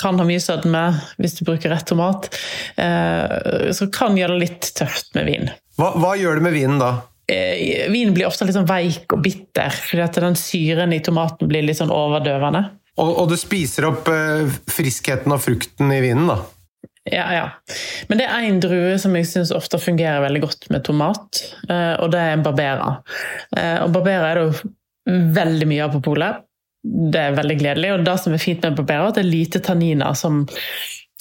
kan 0.00 0.20
ha 0.20 0.28
mye 0.28 0.42
sødme 0.42 0.84
hvis 1.22 1.38
du 1.40 1.44
bruker 1.48 1.72
rett 1.72 1.88
tomat. 1.88 2.30
Eh, 2.76 3.72
Så 3.74 3.88
kan 3.92 4.16
gjøre 4.18 4.36
det 4.36 4.44
litt 4.48 4.70
tøft 4.76 5.14
med 5.16 5.26
vin. 5.30 5.50
Hva, 5.78 5.94
hva 5.98 6.14
gjør 6.18 6.38
det 6.38 6.46
med 6.46 6.54
vinen 6.56 6.78
da? 6.82 6.92
Eh, 7.30 7.88
Vinen 7.90 8.14
blir 8.14 8.28
ofte 8.28 8.44
litt 8.44 8.56
sånn 8.56 8.68
veik 8.68 9.12
og 9.14 9.22
bitter, 9.24 9.72
fordi 9.72 10.02
at 10.04 10.18
den 10.20 10.36
syren 10.38 10.92
i 10.92 11.00
tomaten 11.04 11.48
blir 11.48 11.64
litt 11.64 11.80
sånn 11.80 11.92
overdøvende. 11.94 12.66
Og, 13.00 13.08
og 13.24 13.30
du 13.32 13.34
spiser 13.40 13.88
opp 13.88 14.06
eh, 14.12 14.44
friskheten 14.70 15.32
og 15.34 15.40
frukten 15.42 15.90
i 15.90 16.02
vinen, 16.04 16.28
da. 16.30 16.36
Ja, 17.10 17.24
ja. 17.34 17.48
Men 18.08 18.18
det 18.20 18.26
er 18.30 18.46
én 18.48 18.60
drue 18.64 18.94
som 18.98 19.12
jeg 19.16 19.26
syns 19.28 19.52
ofte 19.52 19.76
fungerer 19.82 20.22
veldig 20.24 20.40
godt 20.46 20.70
med 20.72 20.84
tomat, 20.86 21.42
eh, 21.68 21.94
og 22.00 22.10
det 22.14 22.20
er 22.22 22.32
en 22.32 22.44
barbera. 22.46 22.94
Eh, 23.56 23.82
Og 23.84 23.92
barbera 23.92 24.30
er 24.30 24.40
det 24.40 24.46
jo 24.46 24.72
veldig 25.36 25.68
mye 25.68 25.84
av 25.84 25.92
på 25.92 26.00
polet. 26.06 26.40
Det 26.84 27.20
er 27.20 27.36
veldig 27.36 27.58
gledelig. 27.60 27.92
Og 27.92 28.04
det 28.04 28.14
som 28.20 28.32
er 28.32 28.40
fint 28.40 28.64
med 28.64 28.76
barbera, 28.76 29.04
er 29.04 29.12
at 29.12 29.18
det 29.20 29.24
er 29.24 29.30
lite 29.30 29.60
tanniner 29.64 30.16
som 30.16 30.46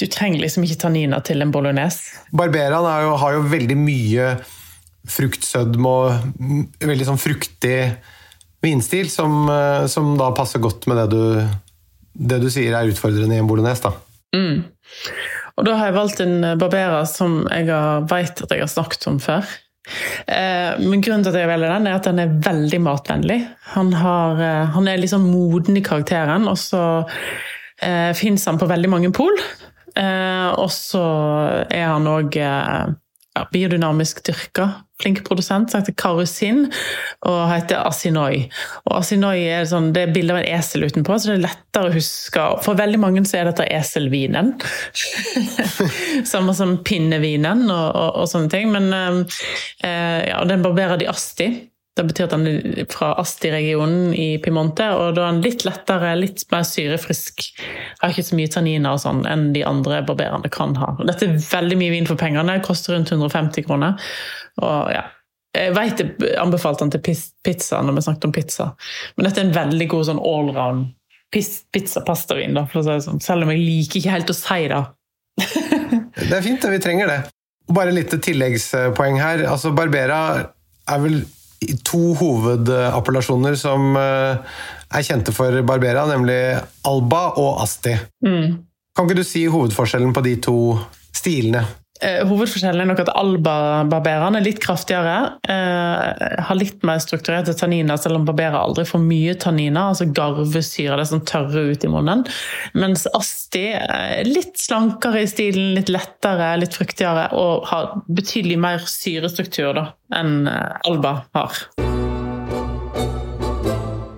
Du 0.01 0.07
trenger 0.09 0.39
liksom 0.41 0.63
ikke 0.65 0.79
tanniner 0.81 1.21
til 1.21 1.43
en 1.43 1.51
bolognese. 1.53 2.15
Barberaen 2.33 2.87
er 2.89 3.03
jo, 3.05 3.11
har 3.21 3.33
jo 3.35 3.43
veldig 3.51 3.75
mye 3.77 4.31
fruktsødme 5.05 5.85
og 5.85 6.79
veldig 6.81 7.05
sånn 7.05 7.19
fruktig 7.21 7.75
vinstil, 8.63 9.09
som, 9.13 9.43
eh, 9.53 9.85
som 9.91 10.15
da 10.17 10.31
passer 10.33 10.63
godt 10.63 10.87
med 10.89 10.97
det 10.97 11.05
du, 11.11 11.45
det 12.31 12.41
du 12.41 12.49
sier 12.49 12.73
er 12.73 12.89
utfordrende 12.89 13.35
i 13.37 13.43
en 13.43 13.47
bolognese. 13.47 13.83
da. 13.85 13.93
Mm. 14.33 14.63
Og 15.57 15.67
da 15.67 15.75
har 15.77 15.89
jeg 15.91 15.97
valgt 15.99 16.23
en 16.23 16.37
barbera 16.57 17.03
som 17.09 17.43
jeg 17.51 17.67
vet 18.09 18.41
at 18.45 18.55
jeg 18.55 18.63
har 18.63 18.71
snakket 18.71 19.05
om 19.11 19.19
før. 19.21 19.45
Eh, 20.31 20.79
men 20.79 21.01
grunnen 21.03 21.25
til 21.25 21.33
at 21.33 21.41
jeg 21.41 21.49
velger 21.49 21.73
den, 21.75 21.87
er 21.87 21.97
at 21.97 22.07
den 22.07 22.21
er 22.23 22.35
veldig 22.45 22.79
matvennlig. 22.85 23.39
Han, 23.75 23.91
har, 23.99 24.39
eh, 24.39 24.71
han 24.75 24.87
er 24.87 25.01
liksom 25.01 25.27
moden 25.29 25.77
i 25.77 25.83
karakteren, 25.83 26.47
og 26.47 26.57
så 26.61 26.83
eh, 27.83 28.11
fins 28.17 28.47
han 28.49 28.59
på 28.61 28.69
veldig 28.69 28.91
mange 28.93 29.11
pol. 29.15 29.35
Eh, 29.99 30.49
og 30.57 30.71
så 30.73 31.03
er 31.69 31.85
han 31.91 32.09
òg 32.09 32.39
eh, 32.41 32.93
ja, 33.33 33.47
biodynamisk 33.51 34.21
dyrka. 34.27 34.69
Flink 35.01 35.23
produsent, 35.25 35.71
som 35.71 35.81
heter 35.81 35.95
Karusin, 35.97 36.67
og 37.27 37.39
heter 37.49 37.81
Asinoi. 37.81 38.45
Og 38.85 38.99
Asinoi 38.99 39.41
er 39.49 39.65
sånn, 39.67 39.89
det 39.95 40.05
er 40.05 40.13
bilde 40.15 40.35
av 40.35 40.43
en 40.43 40.49
esel 40.59 40.85
utenpå, 40.85 41.17
så 41.17 41.31
det 41.31 41.39
er 41.39 41.45
lettere 41.47 41.89
å 41.89 41.95
huske. 41.95 42.45
For 42.63 42.79
veldig 42.79 43.01
mange 43.01 43.25
så 43.27 43.41
er 43.41 43.49
dette 43.49 43.67
eselvinen. 43.73 44.53
Samme 46.33 46.55
som 46.55 46.77
pinnevinen 46.85 47.65
og, 47.67 47.87
og, 47.89 48.21
og 48.21 48.31
sånne 48.31 48.53
ting. 48.53 48.71
Men 48.73 48.93
eh, 48.93 50.19
ja, 50.29 50.39
den 50.47 50.65
barberer 50.65 51.01
de 51.01 51.09
Asti. 51.11 51.49
Det 51.93 52.03
betyr 52.09 52.25
at 52.25 52.33
den 52.33 52.47
er 52.47 52.85
fra 52.89 53.11
Asti-regionen 53.21 54.15
i 54.17 54.39
Piemonte, 54.41 54.87
og 54.97 55.13
da 55.13 55.27
er 55.27 55.35
den 55.35 55.43
litt 55.45 55.61
lettere, 55.67 56.15
litt 56.17 56.41
mer 56.49 56.63
syrefrisk. 56.65 57.43
Har 58.01 58.13
ikke 58.13 58.25
så 58.25 58.37
mye 58.39 58.49
tanniner 58.55 58.95
og 58.95 59.03
sånn 59.03 59.21
enn 59.29 59.51
de 59.53 59.61
andre 59.67 59.99
barberene 60.07 60.49
kan 60.53 60.73
ha. 60.81 60.95
Dette 61.05 61.27
er 61.27 61.37
veldig 61.37 61.77
mye 61.77 61.93
vin 61.93 62.09
for 62.09 62.17
pengene, 62.17 62.57
koster 62.65 62.95
rundt 62.95 63.13
150 63.13 63.67
kroner. 63.67 64.01
Og 64.65 64.89
ja, 64.95 65.03
jeg 65.53 65.75
vet 65.77 66.01
jeg 66.01 66.33
anbefalte 66.41 66.87
den 66.87 66.95
til 66.95 67.21
pizza 67.45 67.83
når 67.85 67.99
vi 67.99 68.05
snakket 68.07 68.25
om 68.25 68.33
pizza, 68.33 68.71
men 69.13 69.27
dette 69.27 69.41
er 69.41 69.47
en 69.47 69.55
veldig 69.59 69.87
god 69.91 70.09
sånn 70.09 70.21
allround 70.21 70.89
pizza-pastavin, 71.33 72.57
da, 72.57 72.65
for 72.69 72.81
å 72.81 72.85
si 72.85 72.91
det 72.91 73.05
sånn. 73.05 73.21
Selv 73.21 73.45
om 73.45 73.53
jeg 73.53 73.61
liker 73.61 74.01
ikke 74.01 74.17
helt 74.17 74.33
å 74.33 74.37
si 74.37 74.59
det. 74.69 74.81
Det 76.13 76.35
er 76.37 76.43
fint, 76.45 76.65
vi 76.69 76.81
trenger 76.81 77.09
det. 77.09 77.21
Bare 77.73 77.93
litt 77.93 78.11
tilleggspoeng 78.13 79.17
her. 79.17 79.41
Altså, 79.49 79.71
Barbera 79.75 80.19
er 80.89 80.99
vel 81.01 81.23
to 81.85 82.13
hovedappellasjoner 82.19 83.57
som 83.59 83.95
eh, 83.99 84.57
er 84.93 85.05
kjente 85.07 85.33
for 85.35 85.61
Barbera, 85.65 86.05
nemlig 86.09 86.39
Alba 86.89 87.25
og 87.41 87.63
Asti. 87.63 87.95
Kan 88.93 89.07
ikke 89.07 89.17
du 89.17 89.25
si 89.25 89.47
hovedforskjellen 89.49 90.13
på 90.13 90.21
de 90.25 90.35
to 90.43 90.57
stilene? 91.13 91.63
Eh, 92.03 92.19
hovedforskjellen 92.27 92.83
er 92.83 92.89
nok 92.89 93.01
at 93.05 93.11
alba-barbereren 93.15 94.35
er 94.35 94.43
litt 94.43 94.59
kraftigere. 94.63 95.37
Eh, 95.47 96.39
har 96.47 96.57
litt 96.59 96.83
mer 96.83 96.99
strukturerte 96.99 97.55
tanniner, 97.55 97.99
selv 98.01 98.19
om 98.19 98.25
barberer 98.27 98.59
aldri 98.59 98.83
får 98.87 98.99
mye 99.05 99.35
tanniner. 99.39 99.93
Altså 99.93 100.09
garvesyre, 100.11 100.97
det 100.99 101.07
som 101.07 101.23
tørrer 101.23 101.71
ut 101.71 101.85
i 101.85 101.91
munnen. 101.91 102.25
Mens 102.75 103.07
Asti 103.15 103.69
er 103.77 104.27
litt 104.27 104.59
slankere 104.59 105.23
i 105.23 105.29
stilen, 105.31 105.71
litt 105.77 105.93
lettere, 105.93 106.51
litt 106.59 106.75
fruktigere 106.75 107.29
og 107.39 107.69
har 107.71 107.93
betydelig 108.11 108.59
mer 108.59 108.83
syrestruktur 108.89 109.71
da, 109.79 109.87
enn 110.19 110.43
eh, 110.51 110.75
Alba 110.89 111.21
har. 111.37 111.63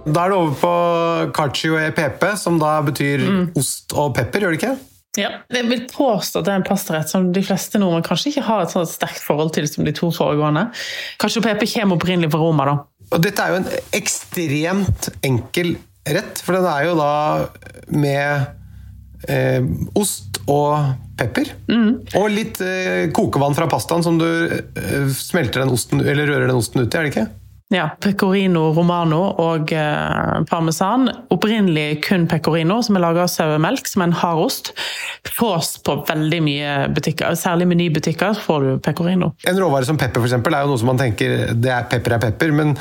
Da 0.06 0.26
er 0.26 0.32
det 0.32 0.38
over 0.38 0.58
på 0.58 0.74
cacio 1.36 1.78
e 1.82 1.90
pepe, 1.94 2.34
som 2.40 2.58
da 2.62 2.80
betyr 2.86 3.26
ost 3.58 3.94
og 3.94 4.14
pepper, 4.18 4.46
gjør 4.46 4.54
det 4.56 4.62
ikke? 4.64 4.76
Ja, 5.20 5.32
jeg 5.54 5.68
vil 5.70 5.86
påstå 5.92 6.42
at 6.42 6.48
det 6.48 6.54
er 6.54 6.60
en 6.62 6.68
pastarett 6.68 7.12
som 7.12 7.30
de 7.36 7.44
fleste 7.46 7.80
nordmenn 7.82 8.06
kanskje 8.06 8.34
ikke 8.34 8.46
har 8.50 8.66
et 8.66 8.74
sånt 8.74 8.92
sterkt 8.92 9.24
forhold 9.24 9.54
til 9.56 9.68
som 9.70 9.88
de 9.88 9.94
to 9.96 10.12
foregående. 10.16 10.68
Kanskje 11.22 11.44
pepe 11.46 11.70
kommer 11.72 12.00
opprinnelig 12.00 12.32
fra 12.34 12.42
Roma, 12.44 12.68
da. 12.70 12.76
Og 13.14 13.22
dette 13.22 13.44
er 13.44 13.54
jo 13.54 13.62
en 13.62 13.70
ekstremt 13.96 15.10
enkel 15.26 15.76
rett, 16.06 16.42
for 16.44 16.58
den 16.58 16.68
er 16.70 16.88
jo 16.88 16.96
da 17.00 17.14
med 17.94 19.30
eh, 19.30 19.62
ost 19.98 20.42
og 20.52 20.94
pepper. 21.18 21.54
Og 22.20 22.28
litt 22.34 22.60
eh, 22.66 23.08
kokevann 23.16 23.56
fra 23.58 23.70
pastaen 23.72 24.06
som 24.06 24.20
du 24.22 24.28
eh, 24.28 25.10
smelter 25.16 25.64
den 25.64 25.74
osten, 25.74 26.04
eller 26.04 26.30
rører 26.30 26.50
den 26.50 26.60
osten 26.60 26.84
ut 26.84 26.90
i, 26.90 26.98
er 26.98 27.08
det 27.08 27.14
ikke? 27.14 27.28
Ja, 27.74 27.88
Pecorino 27.98 28.68
romano 28.76 29.24
og 29.42 29.72
eh, 29.74 30.34
parmesan. 30.46 31.08
Opprinnelig 31.34 32.04
kun 32.06 32.28
pecorino, 32.30 32.78
som 32.86 33.00
er 33.00 33.02
laga 33.02 33.24
av 33.24 33.32
sauemelk, 33.34 33.88
som 33.90 34.04
er 34.04 34.12
en 34.12 34.18
hard 34.20 34.42
ost. 34.44 34.70
Fås 35.34 35.72
på 35.82 35.96
veldig 36.06 36.42
mye 36.46 36.74
butikker, 36.94 37.34
særlig 37.40 37.66
menybutikker 37.72 38.38
får 38.38 38.68
du 38.68 38.70
pecorino. 38.86 39.32
En 39.50 39.58
råvare 39.58 39.88
som 39.88 39.98
pepper 39.98 40.22
for 40.22 40.30
eksempel, 40.30 40.54
er 40.54 40.62
jo 40.62 40.76
noe 40.76 40.82
som 40.84 40.92
man 40.92 41.02
tenker 41.02 41.56
det 41.58 41.72
er 41.74 41.88
pepper 41.90 42.20
er 42.20 42.22
pepper, 42.28 42.54
men 42.54 42.76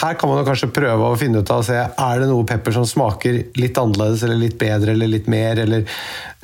her 0.00 0.16
kan 0.16 0.32
man 0.32 0.40
jo 0.40 0.46
kanskje 0.48 0.70
prøve 0.72 1.10
å 1.10 1.18
finne 1.20 1.42
ut 1.42 1.52
av 1.52 1.60
og 1.60 1.68
se 1.68 1.76
er 1.76 2.22
det 2.22 2.30
noe 2.30 2.46
pepper 2.48 2.78
som 2.78 2.86
smaker 2.88 3.42
litt 3.60 3.82
annerledes 3.82 4.24
eller 4.24 4.40
litt 4.40 4.56
bedre 4.62 4.96
eller 4.96 5.12
litt 5.18 5.28
mer 5.28 5.60
eller, 5.66 5.84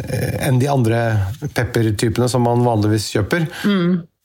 eh, 0.04 0.36
enn 0.50 0.60
de 0.60 0.68
andre 0.68 1.00
peppertypene 1.56 2.28
som 2.28 2.44
man 2.44 2.60
vanligvis 2.66 3.08
kjøper. 3.16 3.48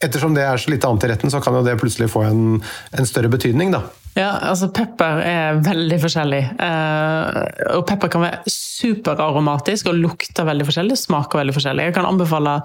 Ettersom 0.02 0.36
det 0.38 0.46
er 0.46 0.62
så 0.62 0.72
litt 0.74 0.86
annet 0.88 1.06
i 1.06 1.12
retten, 1.14 1.34
så 1.34 1.42
kan 1.44 1.58
jo 1.58 1.66
det 1.66 1.78
plutselig 1.82 2.10
få 2.12 2.26
en, 2.28 2.62
en 2.98 3.10
større 3.10 3.32
betydning. 3.32 3.74
da. 3.76 3.84
Ja, 4.18 4.32
altså 4.50 4.68
Pepper 4.76 5.22
er 5.24 5.60
veldig 5.64 6.00
forskjellig. 6.04 6.42
Eh, 6.60 7.38
og 7.78 7.86
pepper 7.88 8.12
kan 8.12 8.26
være 8.26 8.52
superaromatisk 8.52 9.88
og 9.92 10.02
lukter 10.02 10.48
veldig 10.48 10.68
forskjellig, 10.68 10.98
smaker 11.00 11.40
veldig 11.40 11.56
forskjellig. 11.56 11.86
Jeg 11.88 11.96
kan 11.96 12.10
anbefale 12.10 12.58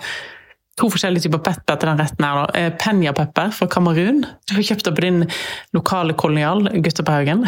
to 0.76 0.88
forskjellige 0.92 1.26
typer 1.26 1.40
pepper 1.46 1.78
til 1.80 1.88
den 1.88 2.00
retten. 2.00 2.24
her. 2.26 2.50
Eh, 2.54 3.50
fra 3.56 3.66
Kamerun. 3.66 4.24
Du 4.46 4.54
har 4.54 4.62
kjøpt 4.62 4.84
det 4.84 4.94
på 4.94 5.04
din 5.04 5.24
lokale 5.72 6.12
kolonial, 6.14 6.68
gutter 6.82 7.02
på 7.06 7.12
Haugen. 7.12 7.44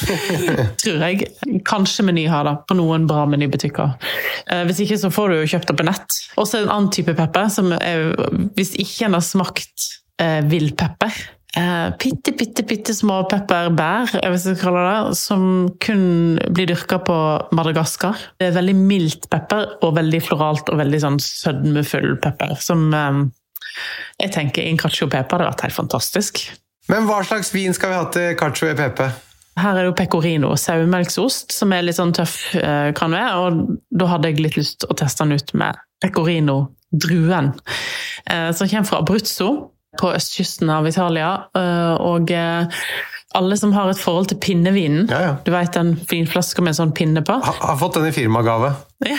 Tror 0.82 1.04
jeg. 1.06 1.28
Kanskje 1.64 2.04
Meny 2.04 2.26
har 2.28 2.44
det, 2.44 2.56
på 2.66 2.74
noen 2.74 3.06
bra 3.06 3.26
menybutikker. 3.26 3.94
Eh, 4.50 4.64
Hvis 4.66 4.80
ikke 4.80 4.98
så 4.98 5.10
får 5.14 5.28
du 5.28 5.38
jo 5.40 5.50
kjøpt 5.54 5.70
det 5.70 5.78
på 5.78 5.86
nett. 5.86 6.20
Og 6.36 6.48
så 6.48 6.62
en 6.62 6.70
annen 6.72 6.90
type 6.90 7.14
pepper, 7.14 7.48
som 7.48 7.72
er, 7.72 8.14
hvis 8.56 8.74
ikke 8.78 9.06
en 9.06 9.18
har 9.18 9.24
smakt 9.24 9.90
eh, 10.20 10.40
vill 10.50 10.72
pepper 10.74 11.14
eh, 11.56 11.88
Bitte, 12.00 12.34
bitte, 12.36 12.64
bitte 12.68 12.94
små 12.94 13.22
pepperbær, 13.30 14.12
hvis 14.30 14.46
jeg 14.50 14.60
kaller 14.60 14.86
det, 14.86 15.16
som 15.18 15.42
kun 15.82 16.38
blir 16.50 16.70
dyrka 16.70 17.00
på 17.06 17.16
Madagaskar. 17.56 18.20
Det 18.40 18.50
er 18.50 18.56
veldig 18.58 18.76
mildt 18.78 19.30
pepper, 19.32 19.76
og 19.84 19.96
veldig 19.98 20.22
floralt 20.28 20.70
og 20.72 20.80
veldig 20.82 21.02
sånn 21.02 21.20
sødmefull 21.24 22.16
pepper. 22.22 22.56
Som 22.62 22.90
eh, 22.96 23.22
jeg 24.20 24.34
tenker 24.36 24.64
i 24.64 24.74
en 24.74 24.80
cacio 24.80 25.08
e 25.08 25.14
pepe 25.14 25.36
hadde 25.36 25.48
vært 25.48 25.66
helt 25.66 25.78
fantastisk. 25.78 26.44
Men 26.90 27.06
hva 27.08 27.20
slags 27.26 27.52
vin 27.54 27.74
skal 27.76 27.92
vi 27.92 27.98
ha 27.98 28.06
til 28.14 28.32
cacio 28.38 28.70
e 28.70 28.76
pepe? 28.78 29.10
Her 29.60 29.74
er 29.74 29.82
det 29.82 29.88
jo 29.90 29.96
pecorino, 29.98 30.52
sauemelksost, 30.58 31.52
som 31.52 31.72
er 31.74 31.84
litt 31.84 31.98
sånn 31.98 32.14
tøff, 32.16 32.36
eh, 32.56 32.92
kan 32.96 33.12
være. 33.12 33.40
Og 33.42 33.76
da 33.90 34.08
hadde 34.12 34.30
jeg 34.30 34.40
litt 34.44 34.58
lyst 34.58 34.80
til 34.80 34.92
å 34.92 34.96
teste 34.96 35.26
den 35.26 35.36
ut 35.36 35.52
med 35.58 35.80
pecorino-druen, 36.00 37.52
eh, 38.26 38.50
som 38.56 38.70
kommer 38.70 38.88
fra 38.88 39.02
Abruzzo 39.02 39.50
på 39.98 40.12
østkysten 40.14 40.70
av 40.70 40.86
Italia. 40.88 41.32
Eh, 41.56 41.94
og 41.98 42.30
alle 43.34 43.56
som 43.58 43.72
har 43.72 43.90
et 43.90 43.98
forhold 43.98 44.26
til 44.30 44.38
pinnevinen, 44.42 45.08
Ja, 45.10 45.20
ja. 45.22 45.34
du 45.46 45.50
vet 45.54 45.72
den 45.74 45.94
vinflaska 46.10 46.62
med 46.62 46.72
en 46.74 46.78
sånn 46.80 46.94
pinne 46.94 47.22
på? 47.26 47.36
Ha, 47.42 47.52
har 47.60 47.76
fått 47.78 47.94
den 47.98 48.06
i 48.10 48.12
firmagave. 48.14 48.74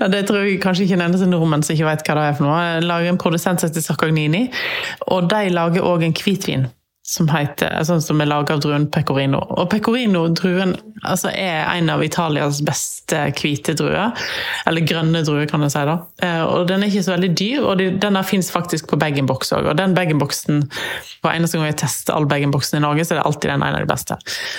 Ja, 0.00 0.08
det 0.10 0.24
tror 0.26 0.42
jeg 0.42 0.58
kanskje 0.62 0.84
ikke 0.88 0.96
en 0.96 1.04
eneste 1.04 1.26
nordmenn 1.30 1.62
som 1.62 1.76
ikke 1.76 1.86
vet 1.86 2.02
hva 2.06 2.14
det 2.18 2.22
er 2.26 2.34
for 2.38 2.46
noe. 2.48 2.58
Jeg 2.66 2.82
lager 2.88 3.12
en 3.12 3.18
produsent 3.20 3.62
som 3.62 3.70
heter 3.70 3.84
Saccognini, 3.84 4.40
og 5.06 5.28
de 5.30 5.42
lager 5.54 5.86
òg 5.86 6.02
en 6.06 6.14
hvitvin. 6.18 6.64
Som, 7.10 7.26
heter, 7.32 7.72
sånn 7.88 7.98
som 8.04 8.20
er 8.22 8.28
laget 8.30 8.52
av 8.54 8.60
druen 8.62 8.84
pecorino. 8.94 9.40
Og 9.58 9.66
pecorino-druen 9.72 10.76
altså, 11.02 11.32
er 11.34 11.64
en 11.72 11.88
av 11.90 12.04
Italias 12.06 12.60
beste 12.62 13.18
hvite 13.34 13.74
druer. 13.74 14.12
Eller 14.70 14.86
grønne 14.86 15.24
druer, 15.26 15.48
kan 15.50 15.64
jeg 15.66 15.72
si. 15.74 15.82
da. 15.88 15.96
Eh, 16.22 16.42
Og 16.46 16.68
Den 16.68 16.84
er 16.84 16.92
ikke 16.92 17.02
så 17.08 17.16
veldig 17.16 17.32
dyr, 17.40 17.64
og 17.66 17.78
de- 17.78 17.90
den 17.98 18.20
fins 18.22 18.50
faktisk 18.54 18.86
på 18.92 18.98
bag-in-box 19.00 19.50
òg. 19.56 19.70
Og 19.72 19.76
den 19.76 19.94
bag-in-boxen, 19.94 20.62
på 21.24 21.32
eneste 21.34 21.58
gang 21.58 21.66
jeg 21.72 21.80
tester 21.82 22.14
all 22.14 22.26
bag-in-boxen 22.30 22.78
i 22.78 22.86
Norge, 22.86 23.02
så 23.04 23.16
er 23.16 23.22
det 23.22 23.26
alltid 23.26 23.50
den 23.50 23.62
ene 23.66 23.74
av 23.80 23.86
de 23.86 23.92
beste. 23.92 24.16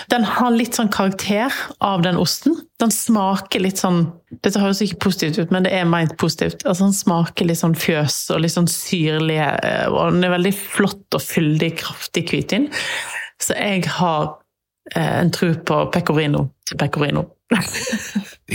Den 0.10 0.24
har 0.24 0.52
litt 0.52 0.76
sånn 0.76 0.92
karakter 0.92 1.54
av 1.80 2.02
den 2.04 2.18
osten. 2.18 2.58
Den 2.80 2.92
smaker 2.92 3.62
litt 3.62 3.78
sånn 3.80 4.12
Dette 4.32 4.62
høres 4.62 4.80
ikke 4.86 5.02
positivt 5.10 5.40
ut, 5.42 5.50
men 5.52 5.66
det 5.66 5.74
er 5.76 5.88
meint 5.90 6.14
positivt. 6.20 6.64
Altså 6.64 6.88
Den 6.88 6.96
smaker 6.96 7.48
litt 7.50 7.60
sånn 7.60 7.76
fjøs 7.76 8.24
og 8.32 8.40
litt 8.44 8.54
sånn 8.54 8.70
syrlig, 8.72 9.42
eh, 9.44 9.88
og 9.92 10.16
den 10.16 10.24
er 10.24 10.36
veldig 10.38 10.54
flott 10.56 11.18
og 11.18 11.24
fyldig, 11.26 11.74
kraftig 11.82 12.24
hvitvin. 12.32 12.70
Så 13.42 13.58
jeg 13.58 13.84
har 13.98 14.38
eh, 14.94 15.18
en 15.20 15.34
tro 15.36 15.52
på 15.68 15.82
pecorino 15.92 16.48
til 16.70 16.80
pecorino. 16.80 17.26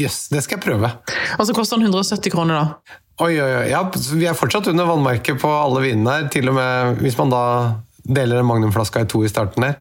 Jøss, 0.02 0.26
det 0.32 0.46
skal 0.46 0.56
jeg 0.56 0.64
prøve. 0.64 0.92
Og 1.36 1.44
så 1.44 1.56
koster 1.56 1.76
den 1.76 1.90
170 1.90 2.32
kroner, 2.32 2.62
da. 2.62 2.96
Oi, 3.26 3.34
oi, 3.36 3.52
oi. 3.62 3.66
Ja, 3.72 3.84
vi 3.92 4.28
er 4.28 4.36
fortsatt 4.36 4.68
under 4.72 4.88
vannmerket 4.88 5.40
på 5.40 5.50
alle 5.52 5.84
vinene 5.84 6.18
her, 6.18 6.30
til 6.32 6.48
og 6.52 6.56
med 6.56 7.04
hvis 7.04 7.16
man 7.20 7.32
da 7.32 7.44
deler 8.06 8.40
en 8.40 8.48
magnumflaske 8.48 9.04
i 9.04 9.08
to 9.10 9.22
i 9.26 9.32
starten 9.32 9.64
her. 9.68 9.80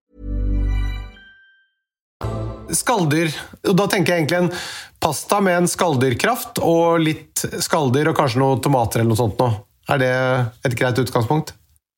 Skalldyr. 2.75 3.33
Da 3.67 3.87
tenker 3.91 4.13
jeg 4.13 4.23
egentlig 4.23 4.39
en 4.43 4.51
pasta 5.01 5.41
med 5.43 5.63
en 5.63 5.69
skalldyrkraft 5.71 6.61
og 6.63 7.01
litt 7.03 7.45
skalldyr 7.63 8.11
og 8.11 8.19
kanskje 8.19 8.41
noen 8.43 8.61
tomater 8.63 9.01
eller 9.01 9.13
noe 9.13 9.21
sånt 9.21 9.41
noe. 9.41 9.63
Er 9.91 10.01
det 10.01 10.13
et 10.67 10.77
greit 10.77 11.01
utgangspunkt? 11.01 11.55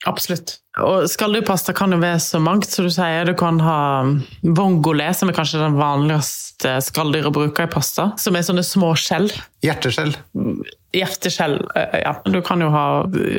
Absolutt. 0.09 0.57
Og 0.83 1.05
skalldyrpasta 1.07 1.71
kan 1.77 1.93
jo 1.93 1.99
være 2.01 2.19
så 2.19 2.39
mangt, 2.41 2.67
som 2.67 2.87
du 2.87 2.91
sier. 2.91 3.27
Du 3.29 3.35
kan 3.37 3.59
ha 3.63 3.77
vongole, 4.41 5.05
som 5.15 5.29
er 5.29 5.37
kanskje 5.37 5.61
den 5.61 5.77
vanligste 5.77 6.73
skalldyret 6.83 7.29
å 7.29 7.35
bruke 7.35 7.67
i 7.67 7.71
pasta. 7.71 8.09
Som 8.19 8.35
er 8.35 8.43
sånne 8.43 8.65
små 8.67 8.91
skjell. 8.99 9.29
Hjerteskjell. 9.63 10.15
Hjerteskjell, 10.97 11.55
eh, 11.79 11.99
ja. 12.03 12.15
Du 12.25 12.41
kan 12.45 12.61
jo 12.61 12.71
ha 12.73 12.85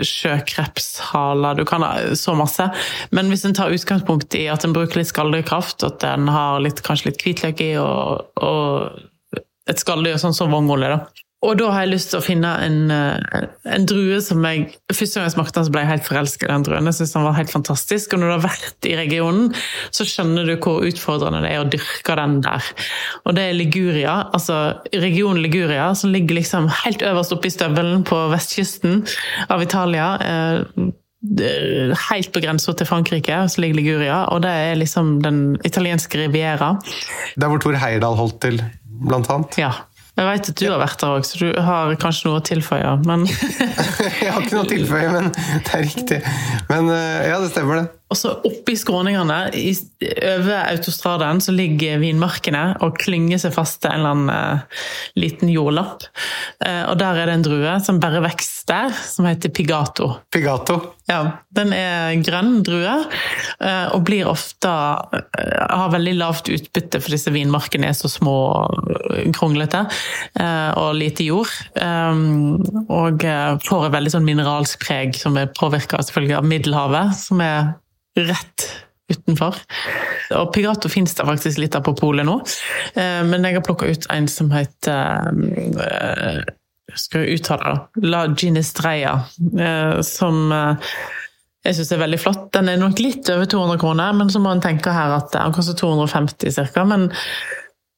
sjøkrepshaler, 0.07 1.59
du 1.59 1.64
kan 1.68 1.85
ha 1.85 2.14
så 2.16 2.37
masse. 2.38 2.70
Men 3.11 3.29
hvis 3.33 3.44
en 3.44 3.57
tar 3.57 3.74
utgangspunkt 3.74 4.38
i 4.38 4.46
at 4.48 4.64
en 4.64 4.77
bruker 4.77 5.03
litt 5.03 5.12
skalldyrkraft, 5.12 5.85
at 5.85 6.07
en 6.09 6.31
har 6.33 6.62
litt, 6.64 6.81
kanskje 6.87 7.11
litt 7.11 7.27
hvitløk 7.27 7.61
i 7.66 7.74
og, 7.83 8.31
og 8.40 9.44
et 9.68 9.81
skalldyr 9.81 10.16
sånn 10.20 10.37
som 10.37 10.53
vongole, 10.55 10.94
da. 10.96 11.23
Og 11.44 11.59
da 11.61 11.68
har 11.74 11.85
jeg 11.85 11.92
lyst 11.92 12.11
til 12.12 12.20
å 12.20 12.24
finne 12.24 12.50
en, 12.64 12.78
eh, 12.90 13.44
en 13.76 13.85
drue 13.88 14.20
som 14.24 14.44
jeg 14.48 14.70
Første 14.94 15.18
gang 15.18 15.26
jeg 15.26 15.35
smakte 15.35 15.59
den, 15.59 15.66
så 15.66 15.72
ble 15.74 15.83
jeg 15.83 15.90
helt 15.90 16.07
forelsket 16.07 16.46
i 16.46 16.52
den 16.52 16.64
druen. 16.66 16.88
Jeg 16.88 16.94
synes 16.98 17.12
den 17.16 17.24
var 17.26 17.37
helt 17.38 17.50
fantastisk. 17.52 18.12
Og 18.14 18.20
når 18.20 18.28
du 18.30 18.35
har 18.35 18.44
vært 18.44 18.88
i 18.88 18.96
regionen, 18.96 19.48
så 19.90 20.07
skjønner 20.07 20.46
du 20.46 20.54
hvor 20.57 20.85
utfordrende 20.87 21.42
det 21.42 21.50
er 21.52 21.62
å 21.62 21.68
dyrke 21.68 22.16
den 22.20 22.37
der. 22.44 22.68
Og 23.26 23.35
det 23.35 23.46
er 23.48 23.57
Liguria, 23.59 24.16
altså 24.37 24.59
regionen 24.92 25.42
Liguria, 25.42 25.88
som 25.98 26.12
ligger 26.14 26.38
liksom 26.38 26.68
helt 26.85 27.02
øverst 27.02 27.35
oppe 27.35 27.50
i 27.50 27.54
støvelen 27.54 28.04
på 28.07 28.20
vestkysten 28.33 29.02
av 29.50 29.64
Italia. 29.64 30.12
Eh, 30.22 30.92
Helt 31.24 32.28
på 32.35 32.40
grensa 32.44 32.74
til 32.76 32.85
Frankrike 32.85 33.37
så 33.48 33.62
ligger 33.62 33.78
Liguria, 33.78 34.18
og 34.28 34.42
det 34.44 34.50
er 34.50 34.74
liksom 34.76 35.22
den 35.24 35.38
italienske 35.64 36.18
riviera. 36.20 36.74
Der 37.40 37.48
hvor 37.48 37.62
Tor 37.64 37.78
Heyerdahl 37.80 38.18
holdt 38.18 38.42
til, 38.44 38.61
blant 39.09 39.30
annet. 39.33 39.57
Ja. 39.57 39.70
Jeg 40.14 40.27
vet 40.29 40.48
at 40.53 40.61
du 40.61 40.66
har 40.70 40.79
vært 40.79 41.00
der 41.03 41.16
òg, 41.16 41.24
så 41.27 41.40
du 41.40 41.48
har 41.66 41.94
kanskje 41.98 42.29
noe 42.29 42.38
å 42.38 42.44
tilføye. 42.46 42.90
Men 43.09 43.24
Jeg 44.22 44.31
har 44.31 44.44
ikke 44.44 44.55
noe 44.55 44.62
å 44.62 44.70
tilføye, 44.70 45.09
men 45.11 45.33
det 45.35 45.72
er 45.74 45.83
riktig. 45.83 46.20
Men 46.70 46.90
eh, 46.94 47.24
ja, 47.33 47.40
det 47.42 47.50
stemmer 47.50 47.81
det. 47.81 47.88
Og 48.14 48.18
så 48.20 48.31
oppi 48.46 48.77
skråningene, 48.79 49.37
over 50.22 50.68
autostradaen, 50.68 51.40
så 51.42 51.50
ligger 51.55 51.98
vinmarkene 51.98 52.62
og 52.85 52.94
klynger 53.03 53.40
seg 53.42 53.57
fast 53.57 53.81
til 53.83 53.90
en 53.90 54.05
eller 54.05 54.14
annen 54.14 54.61
uh, 54.62 54.85
liten 55.18 55.50
jordlapp. 55.50 56.07
Uh, 56.62 56.92
og 56.92 57.00
der 57.03 57.18
er 57.18 57.27
det 57.27 57.40
en 57.40 57.46
drue 57.48 57.74
som 57.83 57.98
bare 58.03 58.22
vokser 58.22 58.70
der, 58.70 58.94
som 58.94 59.27
heter 59.27 59.50
Pigato. 59.50 60.12
Pigato. 60.33 60.79
Ja, 61.11 61.40
Den 61.53 61.74
er 61.77 62.14
grønn 62.24 62.62
drue, 62.64 62.94
uh, 63.59 63.88
og 63.96 64.07
blir 64.07 64.31
ofte 64.31 64.70
har 64.70 65.90
veldig 65.92 66.14
lavt 66.20 66.55
utbytte, 66.55 67.03
for 67.03 67.18
disse 67.18 67.35
vinmarkene 67.35 67.90
er 67.90 67.98
så 67.98 68.09
små 68.09 68.38
og 68.55 69.35
kronglete, 69.35 69.83
og 70.79 70.94
lite 70.96 71.27
jord. 71.27 71.50
Um, 71.77 72.61
og 72.92 73.24
får 73.64 73.87
et 73.88 73.94
veldig 73.94 74.12
sånn 74.14 74.27
mineralsk 74.27 74.85
preg, 74.87 75.16
som 75.18 75.37
er 75.40 75.50
påvirka 75.59 76.00
selvfølgelig 76.03 76.38
av 76.38 76.48
Middelhavet, 76.48 77.16
som 77.18 77.42
er 77.44 77.74
rett 78.18 78.66
utenfor. 79.12 79.59
Og 80.38 80.53
Pigato 80.55 80.88
fins 80.88 81.14
det 81.16 81.27
faktisk 81.29 81.61
litt 81.61 81.77
av 81.77 81.85
på 81.85 81.94
polet 81.98 82.27
nå, 82.27 82.38
eh, 82.96 83.20
men 83.29 83.44
jeg 83.44 83.59
har 83.59 83.64
plukka 83.66 83.90
ut 83.90 84.07
en 84.14 84.29
som 84.31 84.53
heter 84.55 85.35
eh, 85.85 86.44
skal 86.94 87.24
jeg 87.24 87.40
uttale 87.40 87.74
det? 87.74 88.07
La 88.07 88.24
Ginestrella, 88.31 89.18
eh, 89.59 90.00
som 90.07 90.53
eh, 90.55 90.94
jeg 91.64 91.79
syns 91.79 91.92
er 91.96 92.03
veldig 92.03 92.20
flott. 92.20 92.48
Den 92.55 92.70
er 92.70 92.81
nok 92.81 93.00
litt 93.00 93.29
over 93.33 93.48
200 93.50 93.81
kroner, 93.81 94.16
men 94.16 94.33
så 94.33 94.42
må 94.42 94.53
en 94.53 94.62
tenke 94.64 94.92
her 94.92 95.14
at 95.16 95.33
den 95.35 95.55
koster 95.57 95.77
250 95.81 96.59
ca. 96.74 96.85
Men 96.88 97.09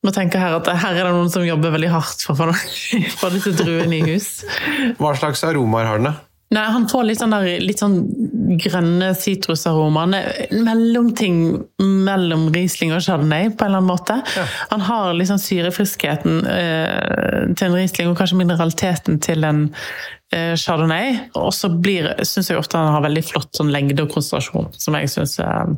må 0.07 0.13
tenke 0.15 0.39
her 0.39 0.55
at 0.61 0.71
her 0.71 0.95
er 0.95 1.09
det 1.09 1.17
noen 1.17 1.33
som 1.33 1.45
jobber 1.47 1.75
veldig 1.75 1.91
hardt 1.91 2.23
for 2.23 2.53
å 2.53 2.55
få 2.55 3.31
disse 3.35 3.57
druene 3.59 3.99
i 3.99 4.15
hus. 4.15 4.31
Hva 5.01 5.17
slags 5.19 5.43
aromaer 5.49 5.91
har 5.91 6.03
den? 6.03 6.15
Nei, 6.57 6.64
han 6.73 6.87
får 6.88 7.05
litt 7.05 7.21
sånn, 7.21 7.35
der, 7.35 7.61
litt 7.61 7.83
sånn 7.83 7.97
grønne 8.62 9.11
sitrusaromaer. 9.19 10.14
Er 10.16 10.55
en 10.55 10.64
mellomting 10.64 11.40
mellom 11.83 12.47
Riesling 12.55 12.95
og 12.97 13.03
Chardonnay, 13.05 13.51
på 13.53 13.66
en 13.66 13.75
eller 13.75 13.83
annen 13.83 13.90
måte. 13.90 14.16
Han 14.71 14.85
har 14.87 15.12
liksom 15.19 15.40
syrefriskheten 15.42 16.38
eh, 16.49 17.40
til 17.53 17.69
en 17.69 17.77
Riesling, 17.77 18.09
og 18.09 18.16
kanskje 18.21 18.40
mineraliteten 18.40 19.21
til 19.25 19.45
en 19.45 19.66
eh, 20.33 20.55
Chardonnay. 20.57 21.19
Og 21.37 21.53
så 21.57 21.69
syns 21.69 22.53
jeg 22.53 22.61
ofte 22.61 22.81
han 22.81 22.95
har 22.95 23.05
veldig 23.05 23.25
flott 23.27 23.53
sånn 23.59 23.75
lengde 23.75 24.07
og 24.07 24.14
konsentrasjon, 24.16 24.73
som 24.81 24.97
jeg 24.97 25.12
syns 25.12 25.37
er, 25.45 25.77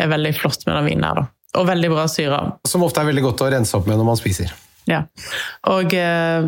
er 0.00 0.14
veldig 0.14 0.32
flott 0.38 0.64
med 0.64 0.78
den 0.78 0.92
vinen 0.94 1.10
her. 1.10 1.20
da. 1.20 1.60
Og 1.60 1.68
veldig 1.68 1.92
bra 1.92 2.08
syre. 2.08 2.40
Som 2.68 2.84
ofte 2.88 3.04
er 3.04 3.10
veldig 3.10 3.28
godt 3.30 3.44
å 3.44 3.52
rense 3.52 3.76
opp 3.76 3.88
med 3.88 4.00
når 4.00 4.14
man 4.14 4.18
spiser. 4.20 4.56
Ja. 4.86 5.00
Og 5.66 5.94
eh, 5.94 6.46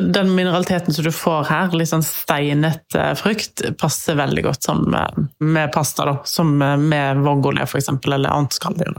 den 0.00 0.34
mineraliteten 0.34 0.94
som 0.94 1.04
du 1.04 1.10
får 1.14 1.48
her, 1.50 1.74
litt 1.74 1.90
sånn 1.90 2.04
steinete 2.06 3.08
frukt, 3.18 3.64
passer 3.80 4.18
veldig 4.18 4.44
godt 4.46 4.68
sammen 4.68 4.94
med, 4.94 5.26
med 5.42 5.72
pasta, 5.74 6.06
da. 6.06 6.16
Som 6.28 6.54
med 6.58 7.24
vongole, 7.24 7.66
for 7.66 7.82
eksempel, 7.82 8.14
eller 8.16 8.34
annet 8.34 8.54
skalldyr. 8.54 8.94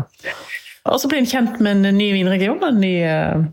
Og 0.86 1.00
så 1.02 1.10
blir 1.10 1.24
en 1.24 1.30
kjent 1.30 1.62
med 1.64 1.86
en 1.86 1.98
ny 1.98 2.12
vinregion, 2.14 2.60
en 2.68 2.84
ny, 2.84 2.94
eh, 3.08 3.48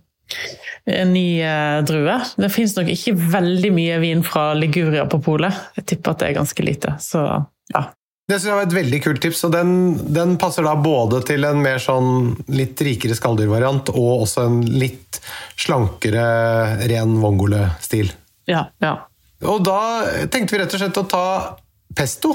en 0.99 1.15
ny 1.15 1.27
eh, 1.47 1.79
drue. 1.87 2.19
Det 2.37 2.53
fins 2.53 2.75
nok 2.77 2.91
ikke 2.93 3.15
veldig 3.33 3.73
mye 3.79 4.03
vin 4.03 4.27
fra 4.27 4.51
Liguria 4.59 5.07
på 5.09 5.23
polet. 5.23 5.65
Jeg 5.79 5.93
tipper 5.95 6.17
at 6.17 6.25
det 6.25 6.33
er 6.33 6.41
ganske 6.43 6.67
lite. 6.67 6.97
Så 7.01 7.25
ja. 7.73 7.87
Det 8.33 8.39
synes 8.41 8.49
jeg 8.49 8.57
var 8.57 8.65
et 8.65 8.73
veldig 8.73 8.99
kult 9.05 9.21
tips, 9.21 9.43
og 9.45 9.51
den, 9.53 9.73
den 10.17 10.39
passer 10.41 10.65
da 10.65 10.73
både 10.81 11.19
til 11.29 11.45
en 11.45 11.59
mer 11.61 11.77
sånn 11.85 12.33
litt 12.49 12.81
rikere 12.81 13.13
skalldyrvariant 13.19 13.91
og 13.93 14.23
også 14.25 14.47
en 14.49 14.63
litt 14.65 15.21
slankere, 15.61 16.81
ren 16.89 17.21
vongole-stil. 17.21 18.09
Ja, 18.49 18.73
ja. 18.81 19.05
Og 19.53 19.61
da 19.69 20.09
tenkte 20.33 20.57
vi 20.57 20.61
rett 20.63 20.73
og 20.73 20.81
slett 20.81 20.97
å 21.03 21.05
ta 21.13 21.61
pesto. 21.93 22.33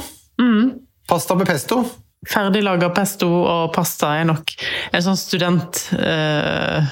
Pasta 1.10 1.34
med 1.40 1.50
pesto. 1.50 1.82
Ferdiglaga 2.30 2.94
pesto 2.94 3.26
og 3.40 3.74
pasta 3.74 4.14
er 4.20 4.26
nok 4.30 4.54
en 4.94 5.02
sånn 5.02 5.18
studentmeny 5.18 6.86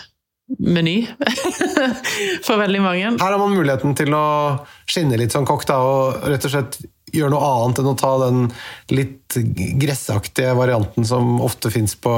for 2.48 2.58
veldig 2.58 2.82
mange. 2.82 3.22
Her 3.22 3.30
har 3.30 3.38
man 3.38 3.54
muligheten 3.54 3.94
til 4.02 4.10
å 4.18 4.66
skinne 4.90 5.14
litt 5.22 5.30
som 5.38 5.46
kokk 5.46 5.62
da, 5.70 5.78
og 5.86 6.26
rett 6.26 6.42
og 6.50 6.58
slett 6.58 6.82
gjøre 7.16 7.34
noe 7.34 7.48
annet 7.52 7.82
enn 7.82 7.92
å 7.92 7.96
ta 8.00 8.12
den 8.26 8.44
litt 8.94 9.38
gressaktige 9.82 10.54
varianten 10.58 11.08
som 11.08 11.40
ofte 11.46 11.72
fins 11.74 11.96
på 12.00 12.14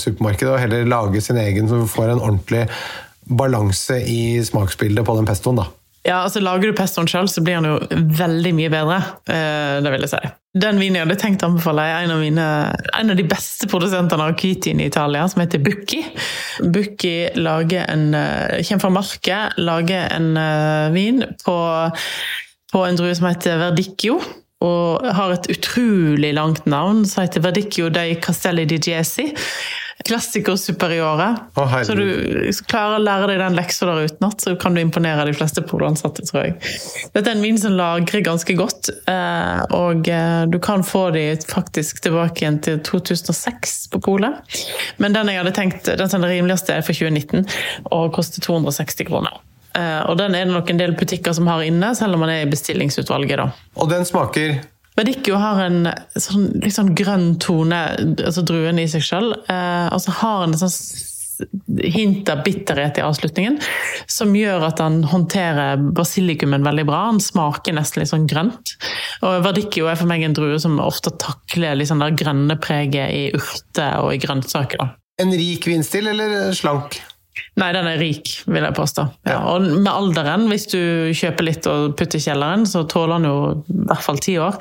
supermarkedet, 0.00 0.54
og 0.54 0.62
heller 0.64 0.88
lage 0.88 1.22
sin 1.24 1.40
egen, 1.40 1.68
så 1.68 1.82
du 1.82 1.86
får 1.90 2.14
en 2.14 2.24
ordentlig 2.24 2.66
balanse 3.22 4.00
i 4.08 4.42
smaksbildet 4.44 5.06
på 5.06 5.16
den 5.18 5.28
pestoen. 5.28 5.62
da. 5.62 5.68
Ja, 6.02 6.24
altså 6.24 6.40
Lager 6.42 6.72
du 6.72 6.74
pestoen 6.74 7.06
sjøl, 7.06 7.28
så 7.30 7.44
blir 7.46 7.60
den 7.60 7.68
jo 7.70 8.06
veldig 8.18 8.50
mye 8.58 8.70
bedre. 8.72 8.98
Eh, 9.30 9.78
det 9.84 9.92
vil 9.94 10.02
jeg 10.02 10.10
si. 10.10 10.22
Den 10.62 10.80
vinen 10.82 10.98
jeg 10.98 11.06
hadde 11.06 11.18
tenkt 11.20 11.44
å 11.46 11.52
anbefale, 11.52 11.84
er 11.86 12.04
en 12.04 12.14
av, 12.16 12.20
mine, 12.20 12.46
en 12.98 13.14
av 13.14 13.18
de 13.18 13.24
beste 13.24 13.68
produsentene 13.70 14.26
av 14.26 14.34
hvitvin 14.34 14.82
i 14.82 14.88
Italia, 14.90 15.22
som 15.30 15.44
heter 15.44 15.62
Bucchi. 15.62 16.02
Bucchi 16.74 17.14
lager 17.38 17.86
en, 17.86 18.08
eh, 18.18 18.58
kommer 18.66 18.82
fra 18.82 18.90
Marke, 18.98 19.38
lager 19.62 20.10
en 20.10 20.36
eh, 20.36 20.90
vin 20.96 21.22
på, 21.46 21.56
på 22.72 22.86
en 22.86 22.96
drue 22.96 23.14
som 23.16 23.28
heter 23.30 23.60
Verdicchio. 23.66 24.20
Og 24.62 25.06
har 25.16 25.32
et 25.34 25.48
utrolig 25.50 26.30
langt 26.36 26.68
navn, 26.70 27.02
som 27.08 27.24
heter 27.24 27.42
Verdicchio 27.42 27.88
dei 27.90 28.14
Castelli 28.22 28.64
di 28.70 28.78
Giesi. 28.78 29.32
Klassiker 30.06 30.56
superiore. 30.56 31.28
Oh, 31.54 31.74
så 31.86 31.94
du 31.94 32.06
klarer 32.66 32.96
å 32.96 33.02
lære 33.02 33.28
deg 33.30 33.38
den 33.42 33.58
leksa 33.58 33.86
der 33.86 34.08
utenat, 34.08 34.40
så 34.42 34.54
kan 34.58 34.74
du 34.74 34.80
imponere 34.82 35.26
de 35.28 35.34
fleste 35.36 35.62
poloansatte, 35.66 36.24
tror 36.26 36.46
jeg. 36.46 36.56
Dette 37.14 37.22
er 37.28 37.36
en 37.36 37.44
vin 37.44 37.60
som 37.60 37.76
lagrer 37.78 38.24
ganske 38.26 38.56
godt, 38.58 38.90
eh, 39.10 39.62
og 39.78 40.10
eh, 40.10 40.42
du 40.50 40.58
kan 40.62 40.82
få 40.86 41.08
de 41.14 41.26
faktisk 41.46 42.02
tilbake 42.06 42.42
igjen 42.42 42.58
til 42.64 42.82
2006 42.88 43.78
på 43.92 44.02
polet. 44.02 44.58
Men 45.02 45.14
den 45.14 45.30
jeg 45.30 45.42
hadde 45.42 45.54
tenkt, 45.58 45.94
den 46.00 46.10
som 46.10 46.26
er 46.26 46.34
rimeligste 46.34 46.74
er 46.74 46.86
for 46.86 46.98
2019, 46.98 47.46
og 47.94 48.12
koster 48.16 48.42
260 48.42 49.10
kroner. 49.12 49.38
Eh, 49.74 50.02
Og 50.10 50.18
den 50.18 50.34
er 50.34 50.44
det 50.44 50.54
nok 50.54 50.70
en 50.70 50.78
del 50.80 50.92
butikker 50.98 51.34
som 51.34 51.46
har 51.46 51.62
inne, 51.62 51.94
selv 51.96 52.14
om 52.14 52.20
man 52.20 52.30
er 52.30 52.42
i 52.46 52.50
bestillingsutvalget. 52.50 53.36
da. 53.36 53.50
Og 53.76 53.88
den 53.90 54.04
smaker 54.04 54.60
Verdicchio 54.94 55.38
har 55.40 55.62
en 55.64 55.86
sånn, 56.20 56.50
litt 56.60 56.74
sånn 56.76 56.94
grønn 56.94 57.38
tone, 57.40 57.78
altså 58.26 58.42
druen 58.44 58.78
i 58.78 58.84
seg 58.92 59.00
sjøl. 59.00 59.32
Eh, 59.48 59.88
og 59.88 60.00
så 60.04 60.12
har 60.20 60.42
den 60.44 60.52
en 60.52 60.60
sånn 60.60 61.08
hint 61.94 62.28
av 62.28 62.42
bitterhet 62.44 62.98
i 63.00 63.02
avslutningen, 63.02 63.56
som 64.06 64.34
gjør 64.36 64.66
at 64.68 64.78
han 64.84 65.00
håndterer 65.10 65.80
basilikumen 65.96 66.62
veldig 66.62 66.84
bra. 66.86 67.06
Han 67.08 67.20
smaker 67.24 67.74
nesten 67.74 68.02
litt 68.02 68.12
sånn 68.12 68.28
grønt. 68.30 68.76
Og 69.24 69.40
Verdicchio 69.46 69.88
er 69.90 69.96
for 69.98 70.06
meg 70.10 70.22
en 70.26 70.36
drue 70.36 70.60
som 70.62 70.76
ofte 70.84 71.10
takler 71.18 71.74
litt 71.80 71.88
sånn 71.90 72.04
der 72.04 72.14
grønne 72.14 72.58
preget 72.62 73.10
i 73.16 73.24
urter 73.34 74.04
og 74.04 74.12
i 74.14 74.20
grønnsaker. 74.22 74.92
en 75.22 75.30
rik 75.30 75.66
vinstil 75.66 76.08
eller 76.08 76.52
slank? 76.56 76.96
Nei, 77.56 77.70
den 77.72 77.86
er 77.88 78.00
rik, 78.00 78.28
vil 78.44 78.64
jeg 78.64 78.76
påstå. 78.76 79.04
Ja, 79.28 79.38
og 79.54 79.64
med 79.64 79.88
alderen, 79.88 80.44
hvis 80.52 80.66
du 80.68 80.80
kjøper 81.16 81.46
litt 81.46 81.68
og 81.70 81.94
putter 81.96 82.20
i 82.20 82.24
kjelleren, 82.24 82.66
så 82.68 82.84
tåler 82.88 83.16
han 83.16 83.28
jo 83.28 83.36
i 83.72 83.78
hvert 83.88 84.04
fall 84.04 84.20
ti 84.20 84.36
år. 84.40 84.58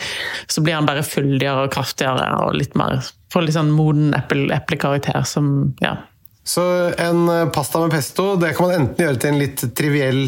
Så 0.52 0.64
blir 0.64 0.78
han 0.78 0.88
bare 0.88 1.04
fyldigere 1.04 1.66
og 1.68 1.74
kraftigere 1.76 2.30
og 2.46 2.56
litt 2.60 2.78
mer 2.80 3.02
Får 3.32 3.46
litt 3.46 3.56
sånn 3.56 3.70
moden 3.72 4.10
eple, 4.12 4.50
eplekarakter 4.52 5.22
som 5.24 5.72
Ja. 5.80 5.96
Så 6.44 6.64
en 7.00 7.30
eh, 7.32 7.46
pasta 7.54 7.80
med 7.80 7.94
pesto 7.94 8.34
det 8.42 8.50
kan 8.58 8.68
man 8.68 8.74
enten 8.76 9.06
gjøre 9.06 9.20
til 9.22 9.30
en 9.30 9.40
litt 9.40 9.62
triviell 9.78 10.24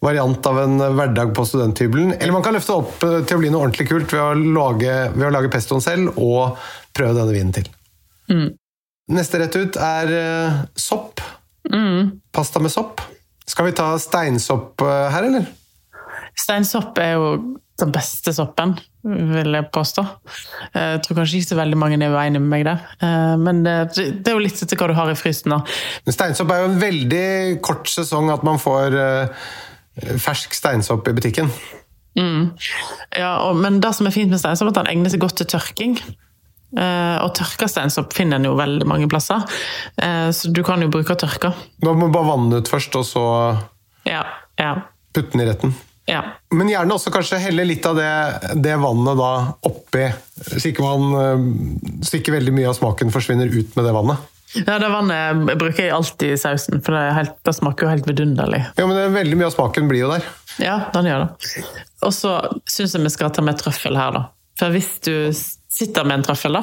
variant 0.00 0.48
av 0.48 0.60
en 0.62 0.78
hverdag 0.96 1.34
på 1.36 1.44
studenthybelen, 1.44 2.14
eller 2.14 2.32
man 2.32 2.44
kan 2.46 2.56
løfte 2.56 2.72
det 2.72 2.78
opp 2.78 3.04
eh, 3.04 3.18
til 3.26 3.36
å 3.36 3.42
bli 3.42 3.50
noe 3.52 3.66
ordentlig 3.66 3.88
kult 3.90 4.14
ved 4.14 4.22
å 4.22 4.54
lage, 4.56 4.94
ved 5.12 5.26
å 5.28 5.32
lage 5.34 5.52
pestoen 5.52 5.84
selv 5.84 6.16
og 6.16 6.56
prøve 6.96 7.18
denne 7.18 7.34
vinen 7.36 7.52
til. 7.58 7.68
Neste 9.12 9.38
rett 9.38 9.54
ut 9.54 9.76
er 9.78 10.12
eh, 10.16 10.62
sopp. 11.70 12.16
Pasta 12.32 12.60
med 12.60 12.70
sopp. 12.72 13.00
Skal 13.46 13.68
vi 13.68 13.72
ta 13.78 13.92
steinsopp 13.98 14.82
eh, 14.82 15.06
her, 15.14 15.28
eller? 15.28 15.46
Steinsopp 16.36 16.98
er 16.98 17.12
jo 17.14 17.28
den 17.76 17.92
beste 17.92 18.32
soppen, 18.32 18.72
vil 19.04 19.52
jeg 19.54 19.68
påstå. 19.72 20.02
Eh, 20.72 20.96
Jeg 20.96 21.02
tror 21.04 21.18
kanskje 21.20 21.38
ikke 21.40 21.50
så 21.52 21.58
veldig 21.60 21.78
mange 21.78 21.98
er 22.02 22.12
uenige 22.14 22.40
med 22.42 22.50
meg 22.50 22.64
der. 22.66 22.82
Eh, 23.00 23.36
Men 23.38 23.62
det, 23.64 23.76
er 24.26 24.32
jo 24.34 24.42
litt 24.42 24.62
etter 24.62 24.76
hva 24.80 24.88
du 24.90 24.96
har 24.98 25.10
i 25.12 25.16
frysen. 25.18 25.50
da. 25.54 25.60
Men 26.06 26.16
Steinsopp 26.16 26.50
er 26.50 26.64
jo 26.64 26.70
en 26.72 26.80
veldig 26.80 27.26
kort 27.62 27.88
sesong 27.92 28.30
at 28.34 28.44
man 28.44 28.58
får 28.58 28.98
fersk 30.20 30.52
steinsopp 30.52 31.08
i 31.08 31.14
butikken. 31.16 31.48
Ja, 32.16 33.30
og, 33.44 33.56
men 33.60 33.78
det 33.80 33.94
som 33.96 34.08
er 34.08 34.12
fint 34.12 34.32
med 34.32 34.40
steinsopp, 34.40 34.68
er 34.68 34.74
at 34.74 34.80
den 34.82 34.90
egner 34.92 35.12
seg 35.12 35.20
godt 35.20 35.38
til 35.40 35.48
tørking. 35.54 35.96
Eh, 36.76 37.16
og 37.22 37.30
tørka 37.38 37.68
steinsopp 37.70 38.12
finner 38.16 38.40
en 38.40 38.48
jo 38.48 38.56
veldig 38.58 38.86
mange 38.90 39.06
plasser, 39.08 39.44
Eh, 40.02 40.28
så 40.34 40.50
du 40.52 40.62
kan 40.66 40.82
jo 40.82 40.88
bruke 40.92 41.14
tørka. 41.16 41.52
Da 41.80 41.92
må 41.92 42.06
man 42.08 42.12
bare 42.12 42.26
vanne 42.32 42.58
ut 42.60 42.68
først, 42.68 42.96
og 42.98 43.04
så 43.06 43.22
Ja, 44.06 44.24
ja, 44.58 44.72
putte 45.14 45.32
den 45.36 45.44
i 45.46 45.50
retten. 45.50 45.74
ja. 46.10 46.22
Men 46.52 46.68
gjerne 46.68 46.92
også 46.94 47.10
kanskje 47.14 47.38
helle 47.40 47.64
litt 47.66 47.86
av 47.86 47.96
det, 47.96 48.10
det 48.62 48.76
vannet 48.82 49.16
da 49.18 49.30
oppi, 49.66 50.08
så 50.42 50.68
ikke, 50.70 50.82
man, 50.84 51.14
eh, 51.22 52.02
så 52.04 52.18
ikke 52.20 52.34
veldig 52.34 52.52
mye 52.58 52.68
av 52.68 52.76
smaken 52.78 53.10
forsvinner 53.14 53.46
ut 53.50 53.76
med 53.76 53.84
det 53.86 53.94
vannet. 53.96 54.18
Ja, 54.56 54.78
det 54.78 54.88
vannet 54.88 55.58
bruker 55.58 55.82
jeg 55.84 55.92
alltid 55.92 56.32
i 56.32 56.38
sausen, 56.40 56.82
for 56.82 56.94
det, 56.94 57.14
helt, 57.14 57.34
det 57.44 57.54
smaker 57.56 57.86
jo 57.86 57.90
helt 57.94 58.06
vidunderlig. 58.08 58.62
Ja, 58.78 58.86
men 58.86 58.96
det, 58.96 59.08
Veldig 59.16 59.36
mye 59.40 59.46
av 59.50 59.56
smaken 59.56 59.88
blir 59.90 60.04
jo 60.04 60.12
der. 60.12 60.24
Ja, 60.62 60.76
den 60.94 61.04
gjør 61.10 61.24
det. 61.26 61.64
Og 62.06 62.12
så 62.14 62.36
syns 62.68 62.94
jeg 62.94 63.02
vi 63.02 63.10
skal 63.12 63.30
ta 63.34 63.42
med 63.44 63.58
trøffel 63.60 63.96
her, 63.98 64.12
da. 64.16 64.22
For 64.56 64.72
hvis 64.72 64.92
du 65.04 65.12
sitter 65.76 66.06
med 66.08 66.20
en 66.20 66.26
trøffel, 66.30 66.56
da, 66.56 66.62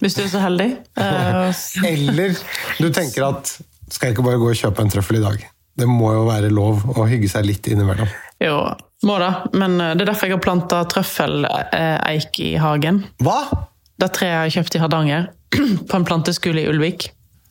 hvis 0.00 0.16
du 0.16 0.22
er 0.24 0.30
så 0.32 0.40
heldig 0.40 0.68
eh, 0.96 1.64
Eller 1.90 2.36
du 2.80 2.86
tenker 2.88 3.26
at 3.26 3.50
skal 3.90 4.08
jeg 4.08 4.16
ikke 4.16 4.24
bare 4.24 4.40
gå 4.40 4.48
og 4.52 4.56
kjøpe 4.56 4.84
en 4.84 4.92
trøffel 4.92 5.18
i 5.18 5.24
dag? 5.24 5.42
Det 5.80 5.88
må 5.88 6.12
jo 6.14 6.22
være 6.28 6.50
lov 6.52 6.84
å 6.96 7.04
hygge 7.08 7.28
seg 7.30 7.46
litt 7.46 7.68
innimellom. 7.70 8.08
Jo, 8.42 8.56
må 9.06 9.16
da. 9.22 9.30
Men 9.52 9.76
eh, 9.80 9.92
det 9.96 10.04
er 10.04 10.12
derfor 10.12 10.30
jeg 10.30 10.38
har 10.38 10.44
planta 10.44 10.80
trøffeleik 10.90 12.40
i 12.44 12.54
hagen. 12.60 13.02
Hva? 13.24 13.38
Det 14.00 14.10
treet 14.16 14.32
jeg 14.32 14.40
har 14.40 14.54
kjøpt 14.56 14.76
i 14.76 14.82
Hardanger, 14.84 15.28
på 15.90 15.98
en 15.98 16.08
planteskole 16.08 16.64
i 16.64 16.70
Ulvik. 16.70 17.10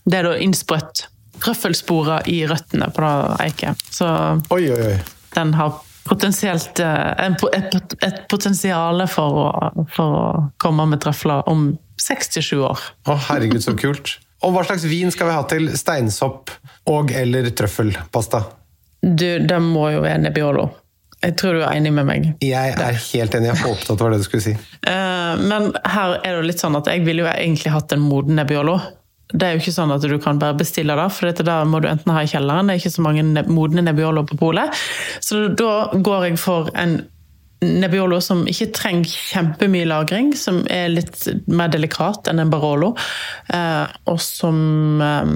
Det 0.10 0.22
er 0.22 0.30
da 0.30 0.36
innsprøtt 0.42 1.06
trøffelsporer 1.44 2.28
i 2.32 2.42
røttene 2.50 2.90
på 2.96 3.04
det 3.04 3.36
eiket. 3.46 3.86
Så 3.94 4.08
Oi, 4.56 4.64
oi, 4.74 4.80
oi. 4.94 4.98
den 5.36 5.54
har 5.60 5.78
potensielt 6.10 6.80
eh, 6.84 7.28
et, 7.58 7.76
et 8.06 8.24
potensial 8.32 9.06
for 9.12 9.40
å, 9.44 9.50
for 9.94 10.18
å 10.20 10.26
komme 10.62 10.88
med 10.90 11.04
trøfler 11.04 11.46
om 11.52 11.72
67 12.02 12.58
år. 12.64 12.84
Å, 13.08 13.18
herregud, 13.30 13.62
så 13.64 13.76
kult. 13.78 14.18
Og 14.46 14.56
hva 14.56 14.64
slags 14.68 14.86
vin 14.88 15.12
skal 15.12 15.30
vi 15.30 15.36
ha 15.36 15.46
til 15.52 15.72
steinsopp 15.78 16.54
og 16.90 17.12
eller 17.12 17.50
trøffelpasta? 17.52 18.46
Du, 19.04 19.28
det 19.40 19.60
må 19.64 19.90
jo 19.94 20.04
være 20.04 20.22
Nebbiolo. 20.26 20.70
Jeg 21.20 21.36
tror 21.36 21.58
du 21.58 21.64
er 21.66 21.76
enig 21.76 21.92
med 21.92 22.08
meg. 22.08 22.28
Jeg 22.44 22.76
er 22.80 22.96
helt 22.96 23.36
enig. 23.36 23.50
Jeg 23.52 23.60
håpet 23.66 23.90
at 23.92 23.98
det 24.00 24.06
var 24.06 24.14
det 24.16 24.22
du 24.22 24.28
skulle 24.28 24.46
si. 24.46 24.54
Eh, 24.88 25.42
Men 25.52 25.74
her 25.84 26.16
er 26.22 26.30
det 26.30 26.38
jo 26.38 26.46
litt 26.48 26.64
sånn 26.64 26.78
at 26.80 26.88
jeg 26.88 27.04
ville 27.04 27.26
jo 27.26 27.32
egentlig 27.32 27.74
hatt 27.76 27.92
en 27.96 28.06
moden 28.06 28.40
Nebbiolo. 28.40 28.78
Det 29.30 29.46
er 29.46 29.54
jo 29.54 29.62
ikke 29.62 29.76
sånn 29.76 29.94
at 29.94 30.02
du 30.02 30.16
kan 30.22 30.40
bare 30.42 30.58
bestille 30.58 30.96
det, 30.98 31.06
for 31.14 31.30
dette 31.30 31.46
da 31.46 31.60
må 31.70 31.84
du 31.84 31.88
enten 31.90 32.12
ha 32.16 32.24
i 32.26 32.30
kjelleren. 32.30 32.66
Det 32.66 32.76
er 32.76 32.82
ikke 32.82 32.96
så 32.96 33.06
mange 33.06 33.44
modne 33.46 33.84
Nebbiolo 33.86 34.24
på 34.26 34.40
polet. 34.40 34.74
Så 35.22 35.48
da 35.54 35.94
går 35.94 36.32
jeg 36.32 36.40
for 36.42 36.72
en 36.74 37.04
Nebbiolo 37.60 38.22
som 38.24 38.46
ikke 38.48 38.70
trenger 38.74 39.10
kjempemye 39.12 39.86
lagring, 39.90 40.32
som 40.38 40.62
er 40.72 40.88
litt 40.94 41.28
mer 41.52 41.68
delikat 41.74 42.28
enn 42.32 42.40
en 42.40 42.52
Barolo, 42.54 42.94
eh, 43.52 43.86
og 44.08 44.22
som 44.24 45.02
eh, 45.04 45.34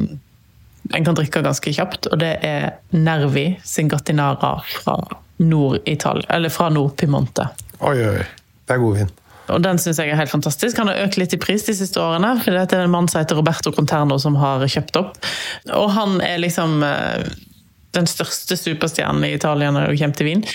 en 0.96 1.06
kan 1.06 1.18
drikke 1.20 1.44
ganske 1.44 1.74
kjapt, 1.76 2.08
og 2.12 2.20
det 2.24 2.38
er 2.48 2.70
Nervi 2.96 3.60
sin 3.68 3.92
Gattinara 3.92 4.56
fra 4.72 4.96
Nord-Pimonte. 5.44 7.50
Oi, 7.84 7.98
oi, 7.98 8.24
oi. 8.24 8.28
Det 8.64 8.78
er 8.78 8.80
god 8.80 8.96
vin. 9.02 9.12
Og 9.52 9.64
den 9.64 9.80
syns 9.82 10.00
jeg 10.00 10.12
er 10.12 10.20
helt 10.20 10.32
fantastisk. 10.32 10.78
Han 10.80 10.92
har 10.92 11.02
økt 11.04 11.18
litt 11.20 11.36
i 11.36 11.42
pris 11.42 11.66
de 11.68 11.76
siste 11.76 12.00
årene. 12.00 12.36
for 12.44 12.56
Det 12.56 12.78
er 12.78 12.86
en 12.86 12.94
mann 12.94 13.10
som 13.12 13.22
heter 13.22 13.40
Roberto 13.40 13.74
Conterno 13.76 14.20
som 14.22 14.38
har 14.40 14.64
kjøpt 14.64 15.00
opp. 15.02 15.18
Og 15.76 15.90
han 15.98 16.22
er 16.24 16.40
liksom 16.44 16.80
eh, 16.88 17.26
den 17.94 18.08
største 18.10 18.58
superstjernen 18.58 19.26
i 19.28 19.34
Italia 19.36 19.72
når 19.74 19.92
det 19.92 20.00
kommer 20.00 20.18
til 20.18 20.30
vin. 20.30 20.46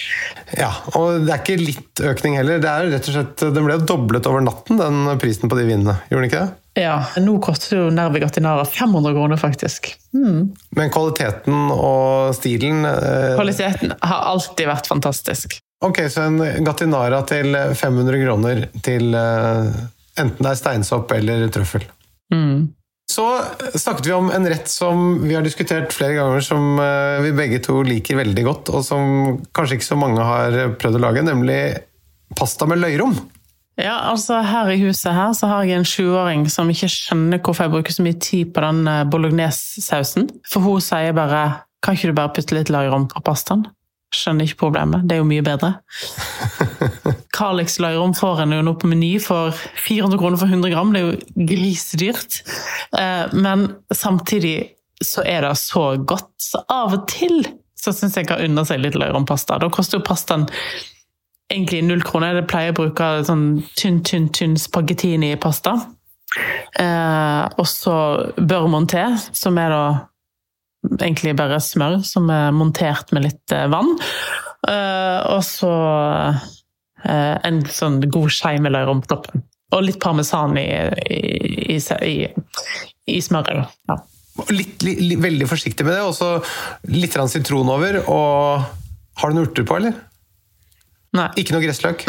Ja, 0.59 0.71
og 0.99 1.27
det 1.27 1.35
er 1.35 1.43
ikke 1.43 1.59
litt 1.61 2.03
økning 2.11 2.39
heller. 2.41 2.63
Det 2.63 2.71
er 2.73 2.89
rett 2.95 3.11
og 3.11 3.19
slett, 3.19 3.45
Den 3.55 3.69
ble 3.69 3.77
jo 3.79 3.87
doblet 3.93 4.27
over 4.31 4.43
natten, 4.45 4.81
den 4.81 5.05
prisen 5.23 5.51
på 5.51 5.59
de 5.59 5.69
vinene. 5.69 5.99
Gjorde 6.09 6.25
den 6.25 6.31
ikke 6.33 6.43
det? 6.47 6.65
Ja, 6.79 6.97
Nå 7.19 7.39
koster 7.43 7.75
jo 7.75 7.87
Nervi 7.91 8.21
Gattinara 8.23 8.65
500 8.67 9.15
kroner, 9.15 9.41
faktisk. 9.41 9.93
Men 10.15 10.93
kvaliteten 10.95 11.73
og 11.75 12.35
stilen 12.39 12.85
eh, 12.87 13.35
Kvaliteten 13.39 13.95
har 13.99 14.29
alltid 14.33 14.71
vært 14.71 14.91
fantastisk. 14.91 15.59
Ok, 15.85 16.01
så 16.11 16.27
en 16.27 16.41
Gattinara 16.67 17.21
til 17.29 17.55
500 17.55 18.25
kroner 18.25 18.65
til 18.83 19.15
eh, 19.15 19.69
enten 20.19 20.43
det 20.43 20.51
er 20.51 20.59
steinsopp 20.59 21.13
eller 21.15 21.47
trøffel. 21.55 21.85
Så 23.09 23.25
snakket 23.79 24.07
vi 24.07 24.13
om 24.13 24.29
en 24.35 24.49
rett 24.51 24.69
som 24.69 25.23
vi 25.23 25.37
har 25.37 25.47
diskutert 25.47 25.95
flere 25.97 26.19
ganger, 26.19 26.43
som 26.45 26.81
eh, 26.83 27.23
vi 27.25 27.33
begge 27.37 27.63
to 27.65 27.81
liker 27.87 28.19
veldig 28.19 28.45
godt, 28.45 28.73
og 28.75 28.85
som 28.85 29.39
kanskje 29.57 29.79
ikke 29.79 29.89
så 29.89 29.99
mange 30.01 30.27
har 30.27 30.59
prøvd 30.81 30.99
å 30.99 31.05
lage, 31.07 31.25
nemlig 31.25 31.61
pasta 32.37 32.69
med 32.69 32.83
løyrom. 32.83 33.17
Ja, 33.79 34.11
altså 34.11 34.41
Her 34.43 34.73
i 34.75 34.81
huset 34.83 35.15
her 35.15 35.33
så 35.39 35.47
har 35.47 35.65
jeg 35.65 35.79
en 35.79 35.87
sjuåring 35.87 36.49
som 36.51 36.71
ikke 36.71 36.91
skjønner 36.91 37.39
hvorfor 37.39 37.69
jeg 37.69 37.75
bruker 37.77 37.95
så 37.95 38.05
mye 38.05 38.19
tid 38.19 38.51
på 38.55 38.65
den 38.67 38.83
eh, 38.91 39.07
bolognese-sausen. 39.09 40.29
For 40.51 40.67
hun 40.67 40.83
sier 40.83 41.15
bare 41.17 41.63
Kan 41.79 41.95
ikke 41.95 42.11
du 42.11 42.17
bare 42.19 42.35
putte 42.35 42.57
litt 42.57 42.73
løyrom 42.75 43.05
på 43.07 43.23
pastaen? 43.23 43.63
Skjønner 44.15 44.49
ikke 44.49 44.63
problemet. 44.63 45.05
Det 45.05 45.17
er 45.17 45.21
jo 45.21 45.29
mye 45.29 45.45
bedre. 45.45 45.75
Carlix 47.37 47.77
løyrom 47.83 48.15
får 48.17 48.45
en 48.45 48.55
jo 48.57 48.63
nå 48.65 48.73
på 48.81 48.89
Meny 48.89 49.13
for 49.21 49.53
400 49.85 50.21
kroner 50.21 50.41
for 50.41 50.49
100 50.49 50.73
gram. 50.73 50.93
Det 50.95 51.03
er 51.03 51.09
jo 51.11 51.47
grisedyrt. 51.51 52.39
Eh, 52.97 53.35
Men 53.37 53.69
samtidig 53.93 54.57
så 55.05 55.23
er 55.29 55.45
det 55.45 55.55
så 55.61 55.91
godt. 56.01 56.31
Så 56.41 56.65
av 56.73 56.97
og 56.97 57.09
til 57.13 57.43
så 57.79 57.93
syns 57.95 58.17
jeg 58.19 58.27
kan 58.31 58.43
unne 58.43 58.65
seg 58.67 58.81
litt 58.83 58.97
løyrompasta. 58.99 59.61
Da 59.63 59.69
koster 59.71 60.01
jo 60.01 60.07
pastaen 60.09 60.49
egentlig 61.53 61.85
null 61.87 62.03
kroner. 62.05 62.41
Jeg 62.41 62.49
pleier 62.51 62.75
å 62.75 62.79
bruke 62.81 63.11
sånn 63.29 63.47
tynn, 63.79 64.03
tynn, 64.05 64.29
tynn 64.35 64.57
spagettini-pasta. 64.59 65.77
Eh, 66.81 67.45
og 67.57 67.67
så 67.69 67.95
børmonté, 68.37 69.05
monté, 69.05 69.37
som 69.37 69.59
er 69.61 69.73
da 69.73 69.85
egentlig 70.99 71.35
bare 71.39 71.61
smør 71.63 72.01
som 72.07 72.29
er 72.33 72.53
montert 72.55 73.13
med 73.15 73.27
litt 73.27 73.55
eh, 73.55 73.69
vann. 73.73 73.95
Eh, 74.69 75.19
og 75.35 75.43
så 75.47 75.73
eh, 77.05 77.37
en 77.47 77.63
sånn 77.73 78.01
god 78.07 78.33
skei 78.35 78.57
med 78.63 78.77
toppen. 79.11 79.45
Og 79.77 79.85
litt 79.85 79.99
parmesan 80.01 80.57
i, 80.57 80.69
i, 81.13 81.77
i, 81.77 81.81
i, 82.09 82.15
i 83.13 83.19
smøret. 83.21 83.69
Ja. 83.91 83.99
Litt, 84.55 84.85
li, 84.87 84.95
li, 85.03 85.17
veldig 85.19 85.49
forsiktig 85.51 85.85
med 85.85 85.97
det, 85.97 86.05
og 86.07 86.15
så 86.17 86.39
litt 86.95 87.17
sitron 87.29 87.69
over. 87.75 88.01
Og 88.07 88.65
har 89.19 89.29
du 89.29 89.37
noen 89.37 89.51
urter 89.51 89.67
på, 89.69 89.81
eller? 89.81 89.99
Nei, 91.19 91.29
Ikke 91.41 91.57
noe 91.57 91.65
gressløk? 91.65 92.07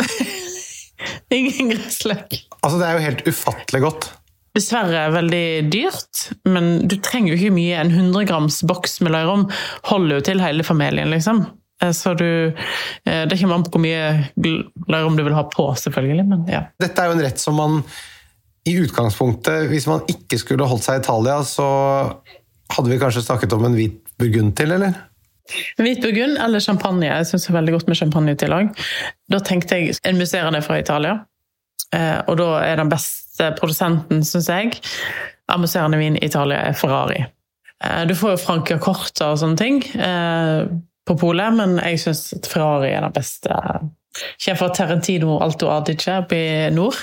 ingen 1.35 1.73
gressløk. 1.73 2.37
Altså, 2.61 2.77
det 2.79 2.87
er 2.87 2.95
jo 2.95 3.05
helt 3.07 3.27
ufattelig 3.27 3.83
godt. 3.83 4.09
Dessverre 4.59 5.05
veldig 5.15 5.45
dyrt, 5.71 6.25
men 6.49 6.87
du 6.89 6.97
trenger 6.99 7.31
jo 7.33 7.39
ikke 7.39 7.55
mye. 7.55 7.79
En 7.79 7.93
100 7.93 8.27
grams 8.27 8.59
boks 8.67 8.99
med 9.05 9.13
løyrom 9.15 9.47
holder 9.87 10.19
jo 10.19 10.25
til 10.27 10.43
hele 10.43 10.65
familien, 10.67 11.11
liksom. 11.13 11.45
Eh, 11.81 11.93
Så 11.95 12.13
du 12.19 12.25
eh, 12.51 13.25
Det 13.29 13.39
kommer 13.39 13.55
an 13.55 13.63
på 13.63 13.77
hvor 13.77 13.83
mye 13.85 14.29
løyrom 14.91 15.15
du 15.17 15.23
vil 15.23 15.37
ha 15.37 15.45
på, 15.47 15.69
selvfølgelig, 15.79 16.25
men 16.27 16.47
ja. 16.51 16.65
Dette 16.83 17.01
er 17.01 17.11
jo 17.11 17.17
en 17.17 17.23
rett 17.23 17.39
som 17.39 17.55
man 17.55 17.81
i 18.67 18.75
utgangspunktet, 18.83 19.69
hvis 19.71 19.87
man 19.87 20.03
ikke 20.11 20.37
skulle 20.41 20.67
holdt 20.67 20.83
seg 20.85 20.99
i 20.99 21.03
Italia, 21.05 21.39
så 21.47 21.65
hadde 22.75 22.91
vi 22.91 22.99
kanskje 23.01 23.23
snakket 23.25 23.55
om 23.55 23.63
en 23.65 23.77
hvit 23.77 23.95
burgund 24.19 24.51
til, 24.59 24.75
eller? 24.75 24.97
Hvit 25.79 26.03
burgund 26.03 26.37
eller 26.37 26.61
champagne. 26.61 27.07
Jeg 27.07 27.25
syns 27.31 27.47
veldig 27.49 27.73
godt 27.77 27.87
med 27.89 27.97
champagne 27.97 28.35
til 28.37 28.53
òg. 28.53 28.69
Da 29.31 29.39
tenkte 29.41 29.79
jeg 29.79 29.95
en 30.05 30.19
musserende 30.19 30.61
fra 30.61 30.77
Italia. 30.83 31.15
Eh, 31.95 32.21
Og 32.27 32.37
da 32.37 32.49
er 32.63 32.75
den 32.81 32.89
beste 32.91 33.51
produsenten, 33.59 34.23
syns 34.23 34.49
jeg, 34.51 34.79
av 35.49 35.59
musserende 35.61 35.97
vin 35.97 36.17
i 36.19 36.25
Italia 36.25 36.59
er 36.69 36.73
Ferrari. 36.77 37.23
Eh, 37.83 38.05
Du 38.05 38.13
får 38.15 38.35
jo 38.35 38.41
Franca 38.43 38.77
Corta 38.77 39.31
og 39.33 39.39
sånne 39.41 39.57
ting 39.57 39.79
eh, 39.95 40.65
på 41.07 41.15
polet, 41.17 41.53
men 41.57 41.77
jeg 41.81 41.99
syns 42.03 42.27
Ferrari 42.45 42.91
er 42.93 43.01
den 43.07 43.15
beste. 43.15 43.49
Kommer 44.43 44.57
fra 44.59 44.69
Terentino 44.75 45.37
Alto 45.41 45.69
Adige 45.71 46.17
oppe 46.19 46.35
i 46.35 46.69
nord, 46.73 46.97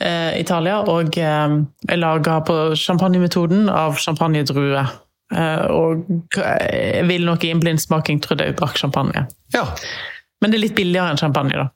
eh, 0.00 0.40
Italia, 0.40 0.80
og 0.88 1.16
eh, 1.16 1.56
er 1.88 2.00
laga 2.00 2.40
på 2.44 2.74
champagnemetoden 2.76 3.68
av 3.70 3.96
champagnedruer. 4.00 4.90
Eh, 5.32 5.66
og 5.70 6.08
jeg 6.34 7.04
vil 7.06 7.24
nok 7.28 7.44
i 7.46 7.52
en 7.54 7.60
blindsmaking 7.62 8.20
trodde 8.24 8.48
jeg 8.48 8.56
drakk 8.58 8.76
champagne. 8.80 9.26
Ja. 9.54 9.66
Men 10.42 10.50
det 10.50 10.58
er 10.58 10.64
litt 10.64 10.74
billigere 10.76 11.12
enn 11.12 11.20
champagne, 11.20 11.54
da. 11.54 11.68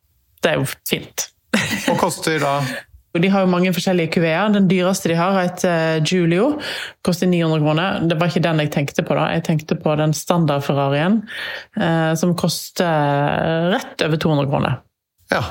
Det 0.43 0.51
er 0.51 0.59
jo 0.61 0.67
fint. 0.89 1.29
Og 1.93 1.99
koster 2.01 2.41
da 2.43 2.59
De 3.15 3.31
har 3.31 3.45
jo 3.45 3.51
mange 3.51 3.71
forskjellige 3.71 4.11
kuveer. 4.17 4.51
Den 4.51 4.67
dyreste 4.67 5.13
de 5.13 5.19
har, 5.19 5.37
heter 5.39 6.01
Giulio. 6.03 6.57
Koster 7.07 7.31
900 7.31 7.63
kroner. 7.63 8.01
Det 8.11 8.17
var 8.19 8.33
ikke 8.33 8.43
den 8.43 8.63
jeg 8.65 8.73
tenkte 8.75 9.05
på. 9.07 9.15
da. 9.15 9.29
Jeg 9.37 9.45
tenkte 9.47 9.77
på 9.79 9.95
den 10.01 10.15
standard 10.19 10.65
Ferrarien, 10.67 11.21
eh, 11.79 12.15
som 12.19 12.35
koster 12.35 13.71
rett 13.71 14.03
over 14.03 14.19
200 14.19 14.51
kroner. 14.51 14.81
Ja. 15.31 15.45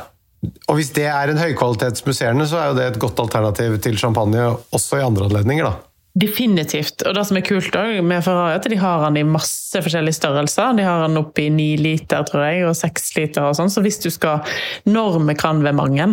Og 0.67 0.75
hvis 0.75 0.91
det 0.91 1.07
er 1.07 1.31
en 1.31 1.39
høykvalitetsmusserende, 1.39 2.49
så 2.51 2.59
er 2.59 2.67
jo 2.67 2.77
det 2.81 2.89
et 2.89 2.99
godt 2.99 3.23
alternativ 3.23 3.79
til 3.85 3.95
champagne 4.01 4.49
også 4.75 4.99
i 4.99 5.07
andre 5.07 5.29
anledninger, 5.31 5.71
da. 5.71 5.92
Definitivt. 6.13 7.01
Og 7.07 7.15
det 7.17 7.23
som 7.25 7.37
er 7.39 7.45
kult 7.45 7.73
også 7.73 8.03
med 8.05 8.21
Ferrari, 8.21 8.53
er 8.53 8.59
at 8.59 8.67
de 8.69 8.77
har 8.77 9.01
den 9.07 9.17
i 9.17 9.25
masse 9.25 9.79
forskjellige 9.81 10.19
størrelser. 10.19 10.75
De 10.77 10.85
har 10.85 11.07
den 11.07 11.17
oppi 11.17 11.47
i 11.47 11.53
ni 11.53 11.71
liter, 11.79 12.21
tror 12.27 12.45
jeg, 12.45 12.67
og 12.67 12.77
seks 12.77 13.15
liter 13.17 13.47
og 13.47 13.55
sånn. 13.57 13.71
Så 13.73 13.81
hvis 13.81 13.97
du 14.03 14.11
skal 14.13 14.45
Når 14.85 15.17
vi 15.25 15.35
kan 15.39 15.63
ved 15.65 15.73
mange, 15.73 16.05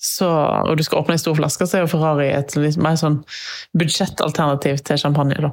så, 0.00 0.28
og 0.64 0.78
du 0.78 0.82
skal 0.82 1.02
åpne 1.02 1.18
en 1.18 1.20
stor 1.20 1.36
flaske, 1.36 1.66
så 1.68 1.76
er 1.76 1.84
jo 1.84 1.90
Ferrari 1.92 2.30
et 2.32 2.54
litt 2.56 2.78
mer 2.80 2.96
sånn 2.96 3.18
budsjettalternativ 3.76 4.80
til 4.88 5.00
champagne, 5.02 5.36
da. 5.36 5.52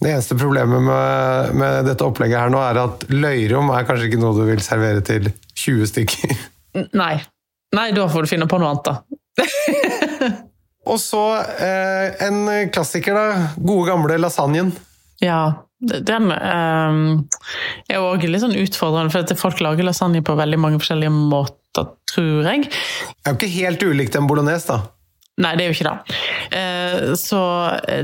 Det 0.00 0.08
eneste 0.08 0.36
problemet 0.36 0.84
med, 0.84 1.52
med 1.56 1.86
dette 1.88 2.04
opplegget 2.04 2.40
her 2.40 2.52
nå, 2.52 2.60
er 2.64 2.80
at 2.80 3.04
løyrom 3.12 3.72
er 3.72 3.84
kanskje 3.88 4.08
ikke 4.08 4.20
noe 4.22 4.36
du 4.36 4.46
vil 4.48 4.64
servere 4.64 5.04
til 5.04 5.28
20 5.60 5.92
stykker. 5.92 6.32
Nei. 6.96 7.14
Nei, 7.76 7.90
da 7.96 8.08
får 8.08 8.24
du 8.24 8.32
finne 8.32 8.48
på 8.48 8.60
noe 8.60 8.72
annet, 8.72 8.88
da. 8.88 8.96
Og 10.88 10.98
så 10.98 11.22
eh, 11.62 12.24
en 12.26 12.70
klassiker, 12.74 13.14
da. 13.14 13.50
Gode, 13.58 13.86
gamle 13.92 14.18
lasagnen. 14.18 14.72
Ja, 15.22 15.42
den 15.82 16.30
eh, 16.34 16.96
er 17.90 18.00
jo 18.00 18.08
òg 18.10 18.26
litt 18.26 18.42
sånn 18.42 18.56
utfordrende, 18.58 19.12
for 19.14 19.22
at 19.22 19.38
folk 19.38 19.62
lager 19.62 19.86
lasagne 19.86 20.24
på 20.26 20.36
veldig 20.38 20.58
mange 20.62 20.82
forskjellige 20.82 21.14
måter, 21.14 21.92
tror 22.10 22.50
jeg. 22.50 22.66
Det 22.68 23.22
er 23.22 23.34
jo 23.34 23.38
ikke 23.38 23.54
helt 23.56 23.86
ulikt 23.86 24.18
en 24.18 24.28
bolognese, 24.30 24.74
da. 24.74 25.01
Nei, 25.40 25.54
det 25.56 25.64
er 25.64 25.70
jo 25.70 25.74
ikke 25.78 25.88
det. 25.88 26.16
Eh, 26.58 27.14
Så 27.16 27.38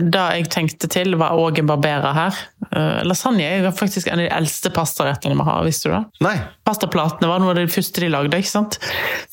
det 0.01 0.23
jeg 0.39 0.47
tenkte 0.55 0.89
til, 0.89 1.13
var 1.21 1.37
òg 1.37 1.59
en 1.61 1.69
barberer 1.69 2.15
her. 2.17 2.39
Eh, 2.73 3.03
Lasagne 3.05 3.45
er 3.45 3.69
faktisk 3.77 4.09
en 4.09 4.17
av 4.23 4.25
de 4.25 4.31
eldste 4.33 4.73
pastarettene 4.73 5.37
vi 5.37 5.45
har, 5.45 5.61
visste 5.67 5.91
du 5.91 5.95
det? 5.99 6.01
Nei. 6.25 6.35
Pastaplatene 6.65 7.29
var 7.29 7.43
noe 7.45 7.53
av 7.53 7.61
det 7.61 7.69
første 7.73 8.01
de 8.01 8.09
lagde, 8.09 8.41
ikke 8.41 8.49
sant? 8.55 8.79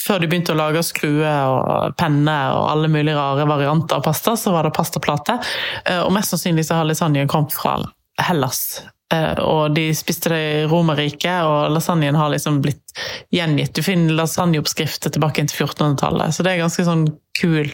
Før 0.04 0.20
de 0.20 0.28
begynte 0.28 0.52
å 0.52 0.60
lage 0.60 0.84
skruer 0.84 1.48
og 1.48 1.96
penner 1.98 2.52
og 2.60 2.68
alle 2.74 2.92
mulige 2.92 3.16
rare 3.16 3.48
varianter 3.48 3.96
av 4.02 4.04
pasta, 4.04 4.36
så 4.40 4.52
var 4.52 4.68
det 4.68 4.76
pastaplate. 4.76 5.40
Eh, 5.86 6.04
Og 6.04 6.12
mest 6.12 6.36
sannsynlig 6.36 6.68
så 6.68 6.76
har 6.82 6.86
lasagne 6.92 7.24
kommet 7.32 7.56
fra 7.56 7.78
Hellas. 8.26 8.82
Eh, 9.14 9.40
Og 9.44 9.76
de 9.76 9.90
spiste 9.96 10.32
det 10.34 10.42
i 10.42 10.66
Romerriket, 10.72 11.46
og 11.46 11.72
lasagnen 11.76 12.18
har 12.18 12.32
liksom 12.34 12.62
blitt 12.66 12.96
gjengitt. 13.34 13.74
Du 13.78 13.84
finner 13.86 14.18
lasagneoppskrifter 14.18 15.14
tilbake 15.14 15.46
til 15.46 15.66
1400-tallet, 15.68 16.34
så 16.36 16.46
det 16.46 16.56
er 16.56 16.64
ganske 16.64 16.86
sånn 16.88 17.08
kul 17.38 17.70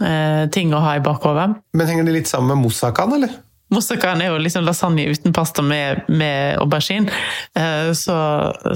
eh, 0.00 0.44
ting 0.54 0.72
å 0.74 0.82
ha 0.82 0.96
i 0.98 1.04
bakhodet. 1.04 1.50
Men 1.76 1.90
henger 1.90 2.08
det 2.08 2.16
litt 2.20 2.30
sammen 2.32 2.54
med 2.54 2.64
moussakaen, 2.66 3.16
eller? 3.18 3.34
Moussakaen 3.72 4.20
er 4.20 4.32
jo 4.32 4.40
liksom 4.42 4.66
lasagne 4.66 5.06
uten 5.08 5.32
pasta 5.32 5.62
med, 5.64 6.04
med 6.12 6.58
aubergine, 6.60 7.12
eh, 7.56 7.92
så, 7.96 8.16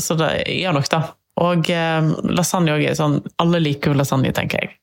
så 0.01 0.17
det 0.21 0.31
gjør 0.57 0.79
nok 0.79 0.89
det. 0.93 1.03
Og 1.37 1.69
eh, 1.69 2.07
lasagne 2.33 2.73
òg 2.73 2.87
er 2.89 2.97
sånn 2.97 3.19
Alle 3.43 3.61
liker 3.61 3.93
jo 3.93 3.99
lasagne, 3.99 4.33
tenker 4.37 4.63
jeg. 4.63 4.77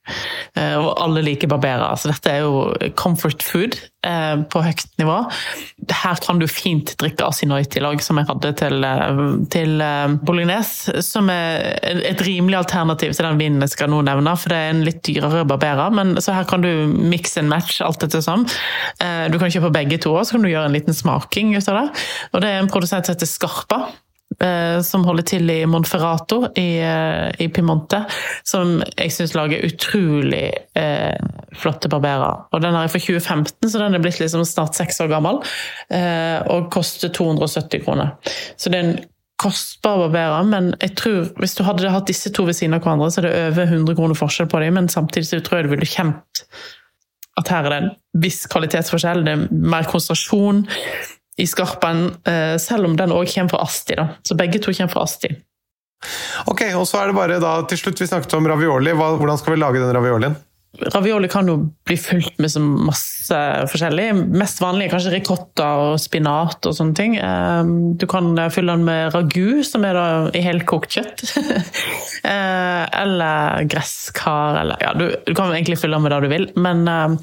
Eh, 0.60 0.76
og 0.78 0.92
alle 1.02 1.24
liker 1.26 1.50
barberer. 1.50 1.96
Så 1.98 2.12
dette 2.12 2.30
er 2.30 2.44
jo 2.44 2.92
comfort 3.00 3.42
food 3.46 3.80
eh, 4.06 4.36
på 4.54 4.62
høyt 4.62 4.84
nivå. 5.02 5.16
Her 6.04 6.22
kan 6.22 6.42
du 6.42 6.46
fint 6.52 6.94
drikke 7.02 7.26
asinoit 7.26 7.74
i 7.74 7.82
lag, 7.82 7.98
som 8.06 8.22
jeg 8.22 8.30
hadde 8.30 8.54
til, 8.62 8.86
eh, 8.86 9.24
til 9.56 9.82
eh, 9.82 10.14
bolognese. 10.22 11.02
Som 11.06 11.34
er 11.34 11.74
et 12.14 12.22
rimelig 12.22 12.62
alternativ 12.62 13.18
til 13.18 13.30
den 13.32 13.42
vinen 13.42 13.66
jeg 13.66 13.74
skal 13.74 13.90
nå 13.90 14.04
nevne, 14.06 14.38
for 14.38 14.54
det 14.54 14.62
er 14.62 14.76
en 14.76 14.86
litt 14.86 15.02
dyrere 15.10 15.48
barberer. 15.50 15.90
Men, 15.98 16.16
så 16.22 16.38
her 16.38 16.46
kan 16.50 16.62
du 16.62 16.70
mix 16.94 17.34
and 17.42 17.50
match 17.50 17.82
alt 17.82 18.06
dette 18.06 18.22
som. 18.22 18.46
Eh, 19.02 19.26
du 19.34 19.42
kan 19.42 19.50
kjøpe 19.50 19.74
begge 19.74 19.98
to, 20.06 20.14
og 20.14 20.28
så 20.28 20.38
kan 20.38 20.46
du 20.46 20.54
gjøre 20.54 20.70
en 20.70 20.78
liten 20.78 20.94
smaking 20.94 21.58
ut 21.58 21.74
av 21.74 21.82
det. 21.82 22.08
Og 22.34 22.46
det 22.46 22.54
er 22.54 22.62
en 22.62 22.70
produsent 22.70 23.10
som 23.10 23.18
heter 23.18 23.34
Skarpa 23.34 23.86
som 24.84 25.06
holder 25.08 25.26
til 25.28 25.50
i 25.52 25.60
Monferrato 25.70 26.40
i, 26.60 26.80
eh, 26.82 27.30
i 27.44 27.48
Piemonte, 27.54 28.04
som 28.48 28.80
jeg 28.98 29.14
syns 29.14 29.36
lager 29.38 29.64
utrolig 29.68 30.46
eh, 30.80 31.16
flotte 31.60 31.92
barberer. 31.92 32.46
Og 32.52 32.64
den 32.64 32.76
er 32.76 32.92
fra 32.92 33.02
2015, 33.02 33.70
så 33.70 33.82
den 33.82 33.98
er 33.98 34.04
blitt 34.04 34.20
liksom 34.22 34.46
snart 34.48 34.78
seks 34.78 35.02
år 35.04 35.12
gammel, 35.14 35.42
eh, 35.94 36.40
og 36.52 36.70
koster 36.74 37.14
270 37.14 37.84
kroner. 37.86 38.16
Så 38.58 38.72
det 38.72 38.80
er 38.80 38.88
en 38.90 39.02
kostbar 39.44 40.06
barberer, 40.06 40.46
men 40.48 40.72
jeg 40.80 40.96
tror 41.00 41.34
hvis 41.42 41.58
du 41.58 41.66
hadde 41.68 41.92
hatt 41.92 42.08
disse 42.08 42.32
to 42.34 42.46
ved 42.48 42.58
siden 42.58 42.78
av 42.78 42.86
hverandre, 42.86 43.12
så 43.12 43.22
er 43.22 43.28
det 43.28 43.36
over 43.50 43.68
100 43.68 44.00
kroner 44.00 44.20
forskjell 44.20 44.50
på 44.52 44.64
dem, 44.64 44.80
men 44.80 44.92
samtidig 44.92 45.30
så 45.30 45.42
tror 45.44 45.60
jeg 45.60 45.68
du 45.68 45.76
ville 45.76 45.90
kjent 45.90 46.46
at 47.40 47.50
her 47.50 47.66
er 47.66 47.74
det 47.74 47.78
en 47.82 47.94
viss 48.22 48.44
kvalitetsforskjell, 48.46 49.24
det 49.26 49.34
er 49.34 49.46
mer 49.50 49.88
konsentrasjon 49.90 50.68
i 51.38 51.48
skarpen, 51.50 52.06
eh, 52.30 52.56
selv 52.62 52.86
om 52.86 52.98
den 53.00 53.14
òg 53.14 53.30
kommer 53.34 53.50
fra 53.50 53.64
Asti. 53.66 53.98
Da. 53.98 54.08
Så 54.24 54.38
begge 54.38 54.62
to 54.62 54.74
kommer 54.74 54.94
fra 54.94 55.06
Asti. 55.08 55.32
Ok, 56.52 56.66
og 56.76 56.86
så 56.88 57.00
er 57.00 57.10
det 57.10 57.16
bare 57.18 57.40
da, 57.40 57.54
til 57.70 57.80
slutt, 57.80 58.02
vi 58.02 58.10
snakket 58.10 58.36
om 58.38 58.48
ravioli. 58.52 58.92
Hvordan 58.98 59.40
skal 59.40 59.56
vi 59.56 59.62
lage 59.62 59.82
den 59.82 59.96
raviolien? 59.96 60.36
Ravioli 60.82 61.28
kan 61.30 61.46
jo 61.46 61.56
bli 61.86 61.96
fylt 62.02 62.40
med 62.42 62.50
så 62.50 62.58
masse 62.64 63.38
forskjellig. 63.70 64.08
Mest 64.34 64.58
vanlig 64.64 64.88
er 64.88 64.94
kanskje 64.96 65.12
ricotta 65.14 65.68
og 65.84 66.00
spinat 66.02 66.66
og 66.66 66.74
sånne 66.74 66.98
ting. 66.98 67.14
Eh, 67.22 67.62
Du 68.02 68.08
kan 68.10 68.32
fylle 68.50 68.74
den 68.74 68.86
med 68.88 69.14
ragu, 69.14 69.62
som 69.64 69.86
er 69.86 69.94
da 69.94 70.06
i 70.34 70.42
helkokt 70.46 70.98
kjøtt. 70.98 71.26
Eh, 72.24 72.84
Eller 73.02 73.66
gresskar, 73.68 74.56
eller 74.62 74.80
ja, 74.80 74.94
du, 74.96 75.10
du 75.28 75.34
kan 75.36 75.50
egentlig 75.52 75.76
fylle 75.82 75.98
den 75.98 76.06
med 76.06 76.14
det 76.14 76.20
du 76.24 76.30
vil. 76.32 76.46
Men 76.56 76.86
eh, 76.88 77.18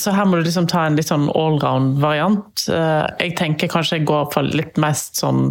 så 0.00 0.14
her 0.16 0.24
må 0.24 0.38
du 0.40 0.46
liksom 0.46 0.64
ta 0.72 0.86
en 0.88 0.96
litt 0.96 1.10
sånn 1.10 1.26
allround-variant. 1.36 2.64
Jeg 2.72 3.34
tenker 3.36 3.68
kanskje 3.68 3.98
jeg 3.98 4.06
går 4.08 4.30
for 4.32 4.48
litt 4.56 4.80
mest 4.80 5.20
sånn 5.20 5.50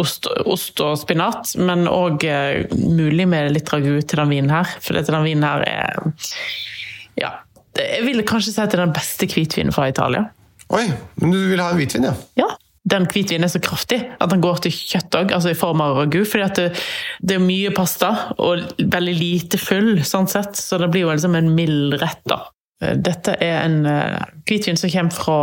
ost, 0.00 0.28
ost 0.44 0.80
og 0.84 0.96
spinat, 1.00 1.54
men 1.60 1.88
òg 1.90 2.24
mulig 2.74 3.26
med 3.30 3.52
litt 3.54 3.72
ragu 3.72 3.96
til 4.02 4.22
den 4.22 4.32
vinen 4.32 4.54
her. 4.54 4.76
For 4.80 4.96
dette, 4.96 5.14
den 5.14 5.26
vinen 5.26 5.46
her 5.46 5.66
er 5.68 5.98
Ja. 7.20 7.36
Jeg 7.74 8.04
ville 8.06 8.22
kanskje 8.22 8.52
si 8.52 8.60
at 8.62 8.70
det 8.70 8.78
er 8.78 8.84
den 8.84 8.94
beste 8.94 9.26
hvitvinen 9.26 9.74
fra 9.74 9.88
Italia. 9.90 10.28
Oi, 10.74 10.84
men 11.18 11.32
du 11.34 11.40
vil 11.50 11.60
ha 11.60 11.72
en 11.72 11.80
hvitvin, 11.80 12.06
ja? 12.06 12.14
Ja. 12.38 12.52
Den 12.84 13.06
hvitvinen 13.08 13.46
er 13.46 13.52
så 13.52 13.62
kraftig 13.64 13.96
at 14.20 14.30
den 14.30 14.42
går 14.44 14.60
til 14.62 14.74
kjøtt 14.76 15.16
òg, 15.16 15.32
altså 15.32 15.54
i 15.54 15.56
form 15.56 15.80
av 15.80 15.96
ragu. 15.96 16.20
fordi 16.28 16.48
det, 16.58 16.82
det 17.24 17.38
er 17.38 17.42
mye 17.42 17.72
pasta 17.74 18.10
og 18.36 18.74
veldig 18.78 19.14
lite 19.16 19.60
full, 19.60 20.02
sånn 20.04 20.28
sett, 20.28 20.58
så 20.60 20.78
det 20.78 20.90
blir 20.92 21.06
jo 21.06 21.14
liksom 21.14 21.38
en 21.38 21.54
mild 21.56 21.96
rett. 22.02 22.20
da. 22.28 22.42
Dette 22.92 23.38
er 23.40 23.62
en 23.62 23.86
uh, 23.88 24.20
hvitvin 24.48 24.76
som 24.76 24.92
kommer 24.92 25.16
fra 25.16 25.38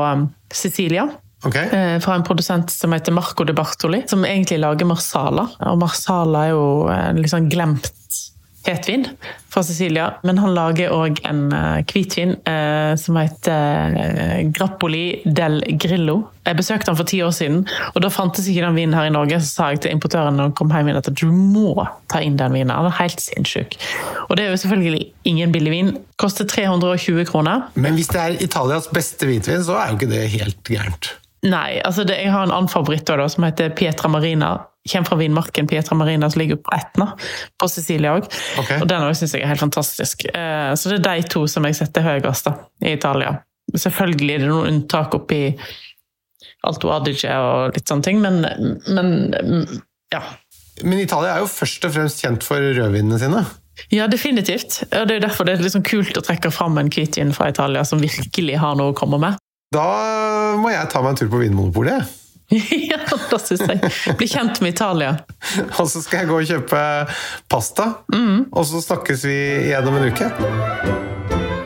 Sicilia. 0.54 1.08
Ok. 1.44 1.56
Eh, 1.56 2.00
Fra 2.00 2.16
en 2.16 2.24
produsent 2.24 2.70
som 2.70 2.94
heter 2.94 3.16
Marco 3.16 3.44
de 3.44 3.54
Bartoli, 3.58 4.04
som 4.08 4.26
egentlig 4.26 4.62
lager 4.62 4.90
marsala. 4.90 5.48
Og 5.72 5.80
marsala 5.82 6.46
er 6.46 6.54
jo 6.54 6.68
en 6.94 7.22
litt 7.22 7.34
sånn 7.34 7.50
glemt 7.52 7.92
hetvin 8.62 9.08
fra 9.50 9.64
Sicilia. 9.66 10.14
Men 10.22 10.38
han 10.38 10.54
lager 10.54 10.94
òg 10.94 11.18
en 11.26 11.48
eh, 11.56 11.80
hvitvin 11.90 12.36
eh, 12.46 12.94
som 13.00 13.18
heter 13.18 14.46
Grappoli 14.54 15.22
del 15.26 15.64
Grillo. 15.82 16.20
Jeg 16.46 16.58
besøkte 16.58 16.90
han 16.92 16.98
for 16.98 17.10
ti 17.10 17.20
år 17.26 17.34
siden, 17.36 17.64
og 17.92 17.98
da 18.06 18.10
fantes 18.14 18.48
ikke 18.50 18.66
den 18.66 18.78
vinen 18.78 18.96
her 18.98 19.10
i 19.10 19.14
Norge. 19.14 19.40
Så 19.42 19.50
sa 19.50 19.72
jeg 19.74 19.82
til 19.84 19.96
importøren 19.96 20.38
når 20.38 20.50
han 20.52 20.56
kom 20.58 20.74
hjem 20.74 20.92
inn 20.94 21.02
at 21.02 21.10
du 21.10 21.28
må 21.34 21.74
ta 22.12 22.22
inn 22.22 22.38
den 22.38 22.54
vinen. 22.54 22.74
Han 22.74 22.90
er 22.90 22.98
helt 23.02 23.22
sinnssyk. 23.24 23.78
Og 24.28 24.38
det 24.38 24.46
er 24.46 24.54
jo 24.54 24.62
selvfølgelig 24.62 25.04
ingen 25.34 25.54
billig 25.54 25.74
vin. 25.74 25.92
Koster 26.22 26.46
320 26.46 27.26
kroner. 27.30 27.66
Men 27.74 27.98
hvis 27.98 28.14
det 28.14 28.22
er 28.22 28.38
Italias 28.46 28.90
beste 28.94 29.30
hvitvin, 29.30 29.66
så 29.66 29.82
er 29.82 29.90
jo 29.90 30.00
ikke 30.00 30.14
det 30.14 30.26
helt 30.38 30.62
gærent. 30.70 31.16
Nei, 31.42 31.80
altså 31.82 32.04
det, 32.06 32.20
jeg 32.22 32.30
har 32.34 32.46
en 32.46 32.54
annen 32.54 32.70
favoritt 32.70 33.08
da, 33.10 33.26
som 33.30 33.46
heter 33.48 33.72
Pietra 33.78 34.10
Marina. 34.14 34.52
Kommer 34.92 35.10
fra 35.10 35.18
vinmarken 35.18 35.68
Pietra 35.70 35.96
Marina, 35.98 36.30
som 36.30 36.42
ligger 36.42 36.58
på 36.62 36.74
Etna, 36.74 37.12
på 37.58 37.70
Sicilia 37.70 38.16
òg. 38.18 38.28
Okay. 38.62 38.82
Og 38.82 38.90
den 38.90 39.06
òg 39.06 39.16
synes 39.18 39.34
jeg 39.36 39.46
er 39.46 39.52
helt 39.52 39.62
fantastisk. 39.62 40.26
Eh, 40.30 40.74
Så 40.78 40.90
det 40.90 41.00
er 41.02 41.22
de 41.22 41.30
to 41.30 41.46
som 41.50 41.66
jeg 41.66 41.78
setter 41.78 42.06
høyest 42.06 42.50
da, 42.50 42.56
i 42.86 42.94
Italia. 42.98 43.40
Selvfølgelig 43.74 44.36
er 44.36 44.44
det 44.44 44.52
noen 44.52 44.70
unntak 44.74 45.16
oppi 45.18 45.42
Alto 46.68 46.92
Adige 46.94 47.34
og 47.42 47.78
litt 47.78 47.90
sånne 47.90 48.06
ting, 48.06 48.22
men, 48.22 48.42
men 48.90 49.66
ja. 50.14 50.22
Men 50.84 51.02
Italia 51.02 51.36
er 51.36 51.46
jo 51.46 51.50
først 51.50 51.86
og 51.88 51.94
fremst 51.96 52.22
kjent 52.22 52.46
for 52.46 52.62
rødvinene 52.62 53.18
sine. 53.22 53.44
Ja, 53.94 54.06
definitivt. 54.12 54.84
Og 54.92 55.08
det 55.10 55.18
er 55.18 55.24
derfor 55.26 55.48
det 55.48 55.58
er 55.58 55.74
sånn 55.74 55.86
kult 55.86 56.18
å 56.18 56.26
trekke 56.26 56.52
fram 56.54 56.78
en 56.78 56.90
hvitvin 56.94 57.34
fra 57.34 57.50
Italia 57.50 57.86
som 57.88 58.02
virkelig 58.02 58.60
har 58.62 58.78
noe 58.78 58.94
å 58.94 58.98
komme 58.98 59.18
med. 59.22 59.42
Da 59.72 60.58
må 60.60 60.68
jeg 60.68 60.88
ta 60.92 61.00
meg 61.00 61.14
en 61.14 61.20
tur 61.22 61.30
på 61.32 61.40
Vinmonopolet. 61.40 62.18
ja, 62.92 62.98
da 63.08 63.38
synes 63.40 63.62
jeg. 63.64 63.92
Bli 64.20 64.28
kjent 64.28 64.60
med 64.60 64.74
Italia. 64.74 65.14
Og 65.80 65.88
så 65.88 66.02
skal 66.04 66.26
jeg 66.26 66.28
gå 66.28 66.40
og 66.42 66.50
kjøpe 66.50 66.82
pasta. 67.48 67.86
Og 68.52 68.68
så 68.68 68.82
snakkes 68.84 69.24
vi 69.30 69.38
igjen 69.70 69.88
om 69.88 69.96
en 69.96 70.10
uke. 70.12 70.28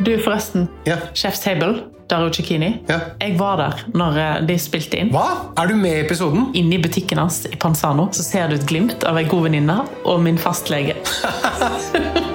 Du, 0.06 0.14
forresten. 0.22 0.68
Ja. 0.86 1.00
Chef's 1.18 1.42
Table, 1.42 1.82
Dario 2.06 2.30
Cecchini. 2.30 2.76
Ja. 2.86 3.00
Jeg 3.26 3.40
var 3.42 3.58
der 3.64 3.82
når 3.98 4.22
eh, 4.22 4.38
de 4.52 4.60
spilte 4.62 5.02
inn. 5.02 5.10
Hva? 5.16 5.56
Er 5.58 5.74
du 5.74 5.74
med 5.74 5.98
i 5.98 6.06
episoden? 6.06 6.52
Inne 6.54 6.78
i 6.78 6.84
butikken 6.86 7.24
hans 7.24 7.42
i 7.50 7.58
Panzano 7.58 8.12
så 8.14 8.28
ser 8.28 8.54
du 8.54 8.60
et 8.60 8.70
glimt 8.70 9.10
av 9.10 9.18
ei 9.18 9.26
god 9.26 9.48
venninne 9.50 9.82
og 10.06 10.22
min 10.30 10.38
fastlege. 10.38 10.94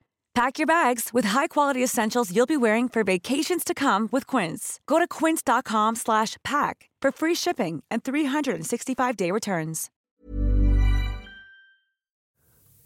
Pack 0.33 0.57
your 0.59 0.67
bags 0.67 1.09
with 1.13 1.25
high-quality 1.25 1.83
essentials 1.83 2.31
you'll 2.33 2.45
be 2.45 2.57
wearing 2.57 2.87
for 2.89 3.03
vacations 3.03 3.63
to 3.65 3.73
come 3.73 4.07
with 4.11 4.25
Quince. 4.27 4.79
Go 4.87 4.97
to 4.97 5.07
quince.com 5.07 5.95
slash 5.95 6.37
pack 6.43 6.89
for 7.01 7.11
free 7.11 7.35
shipping 7.35 7.83
and 7.91 8.01
365-day 8.03 9.31
returns. 9.31 9.89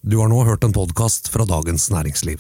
Du 0.02 0.18
har 0.18 0.28
nå 0.28 0.44
hørt 0.44 0.64
en 0.64 0.74
podkast 0.74 1.28
fra 1.28 1.46
Dagens 1.46 1.90
Næringsliv. 1.92 2.40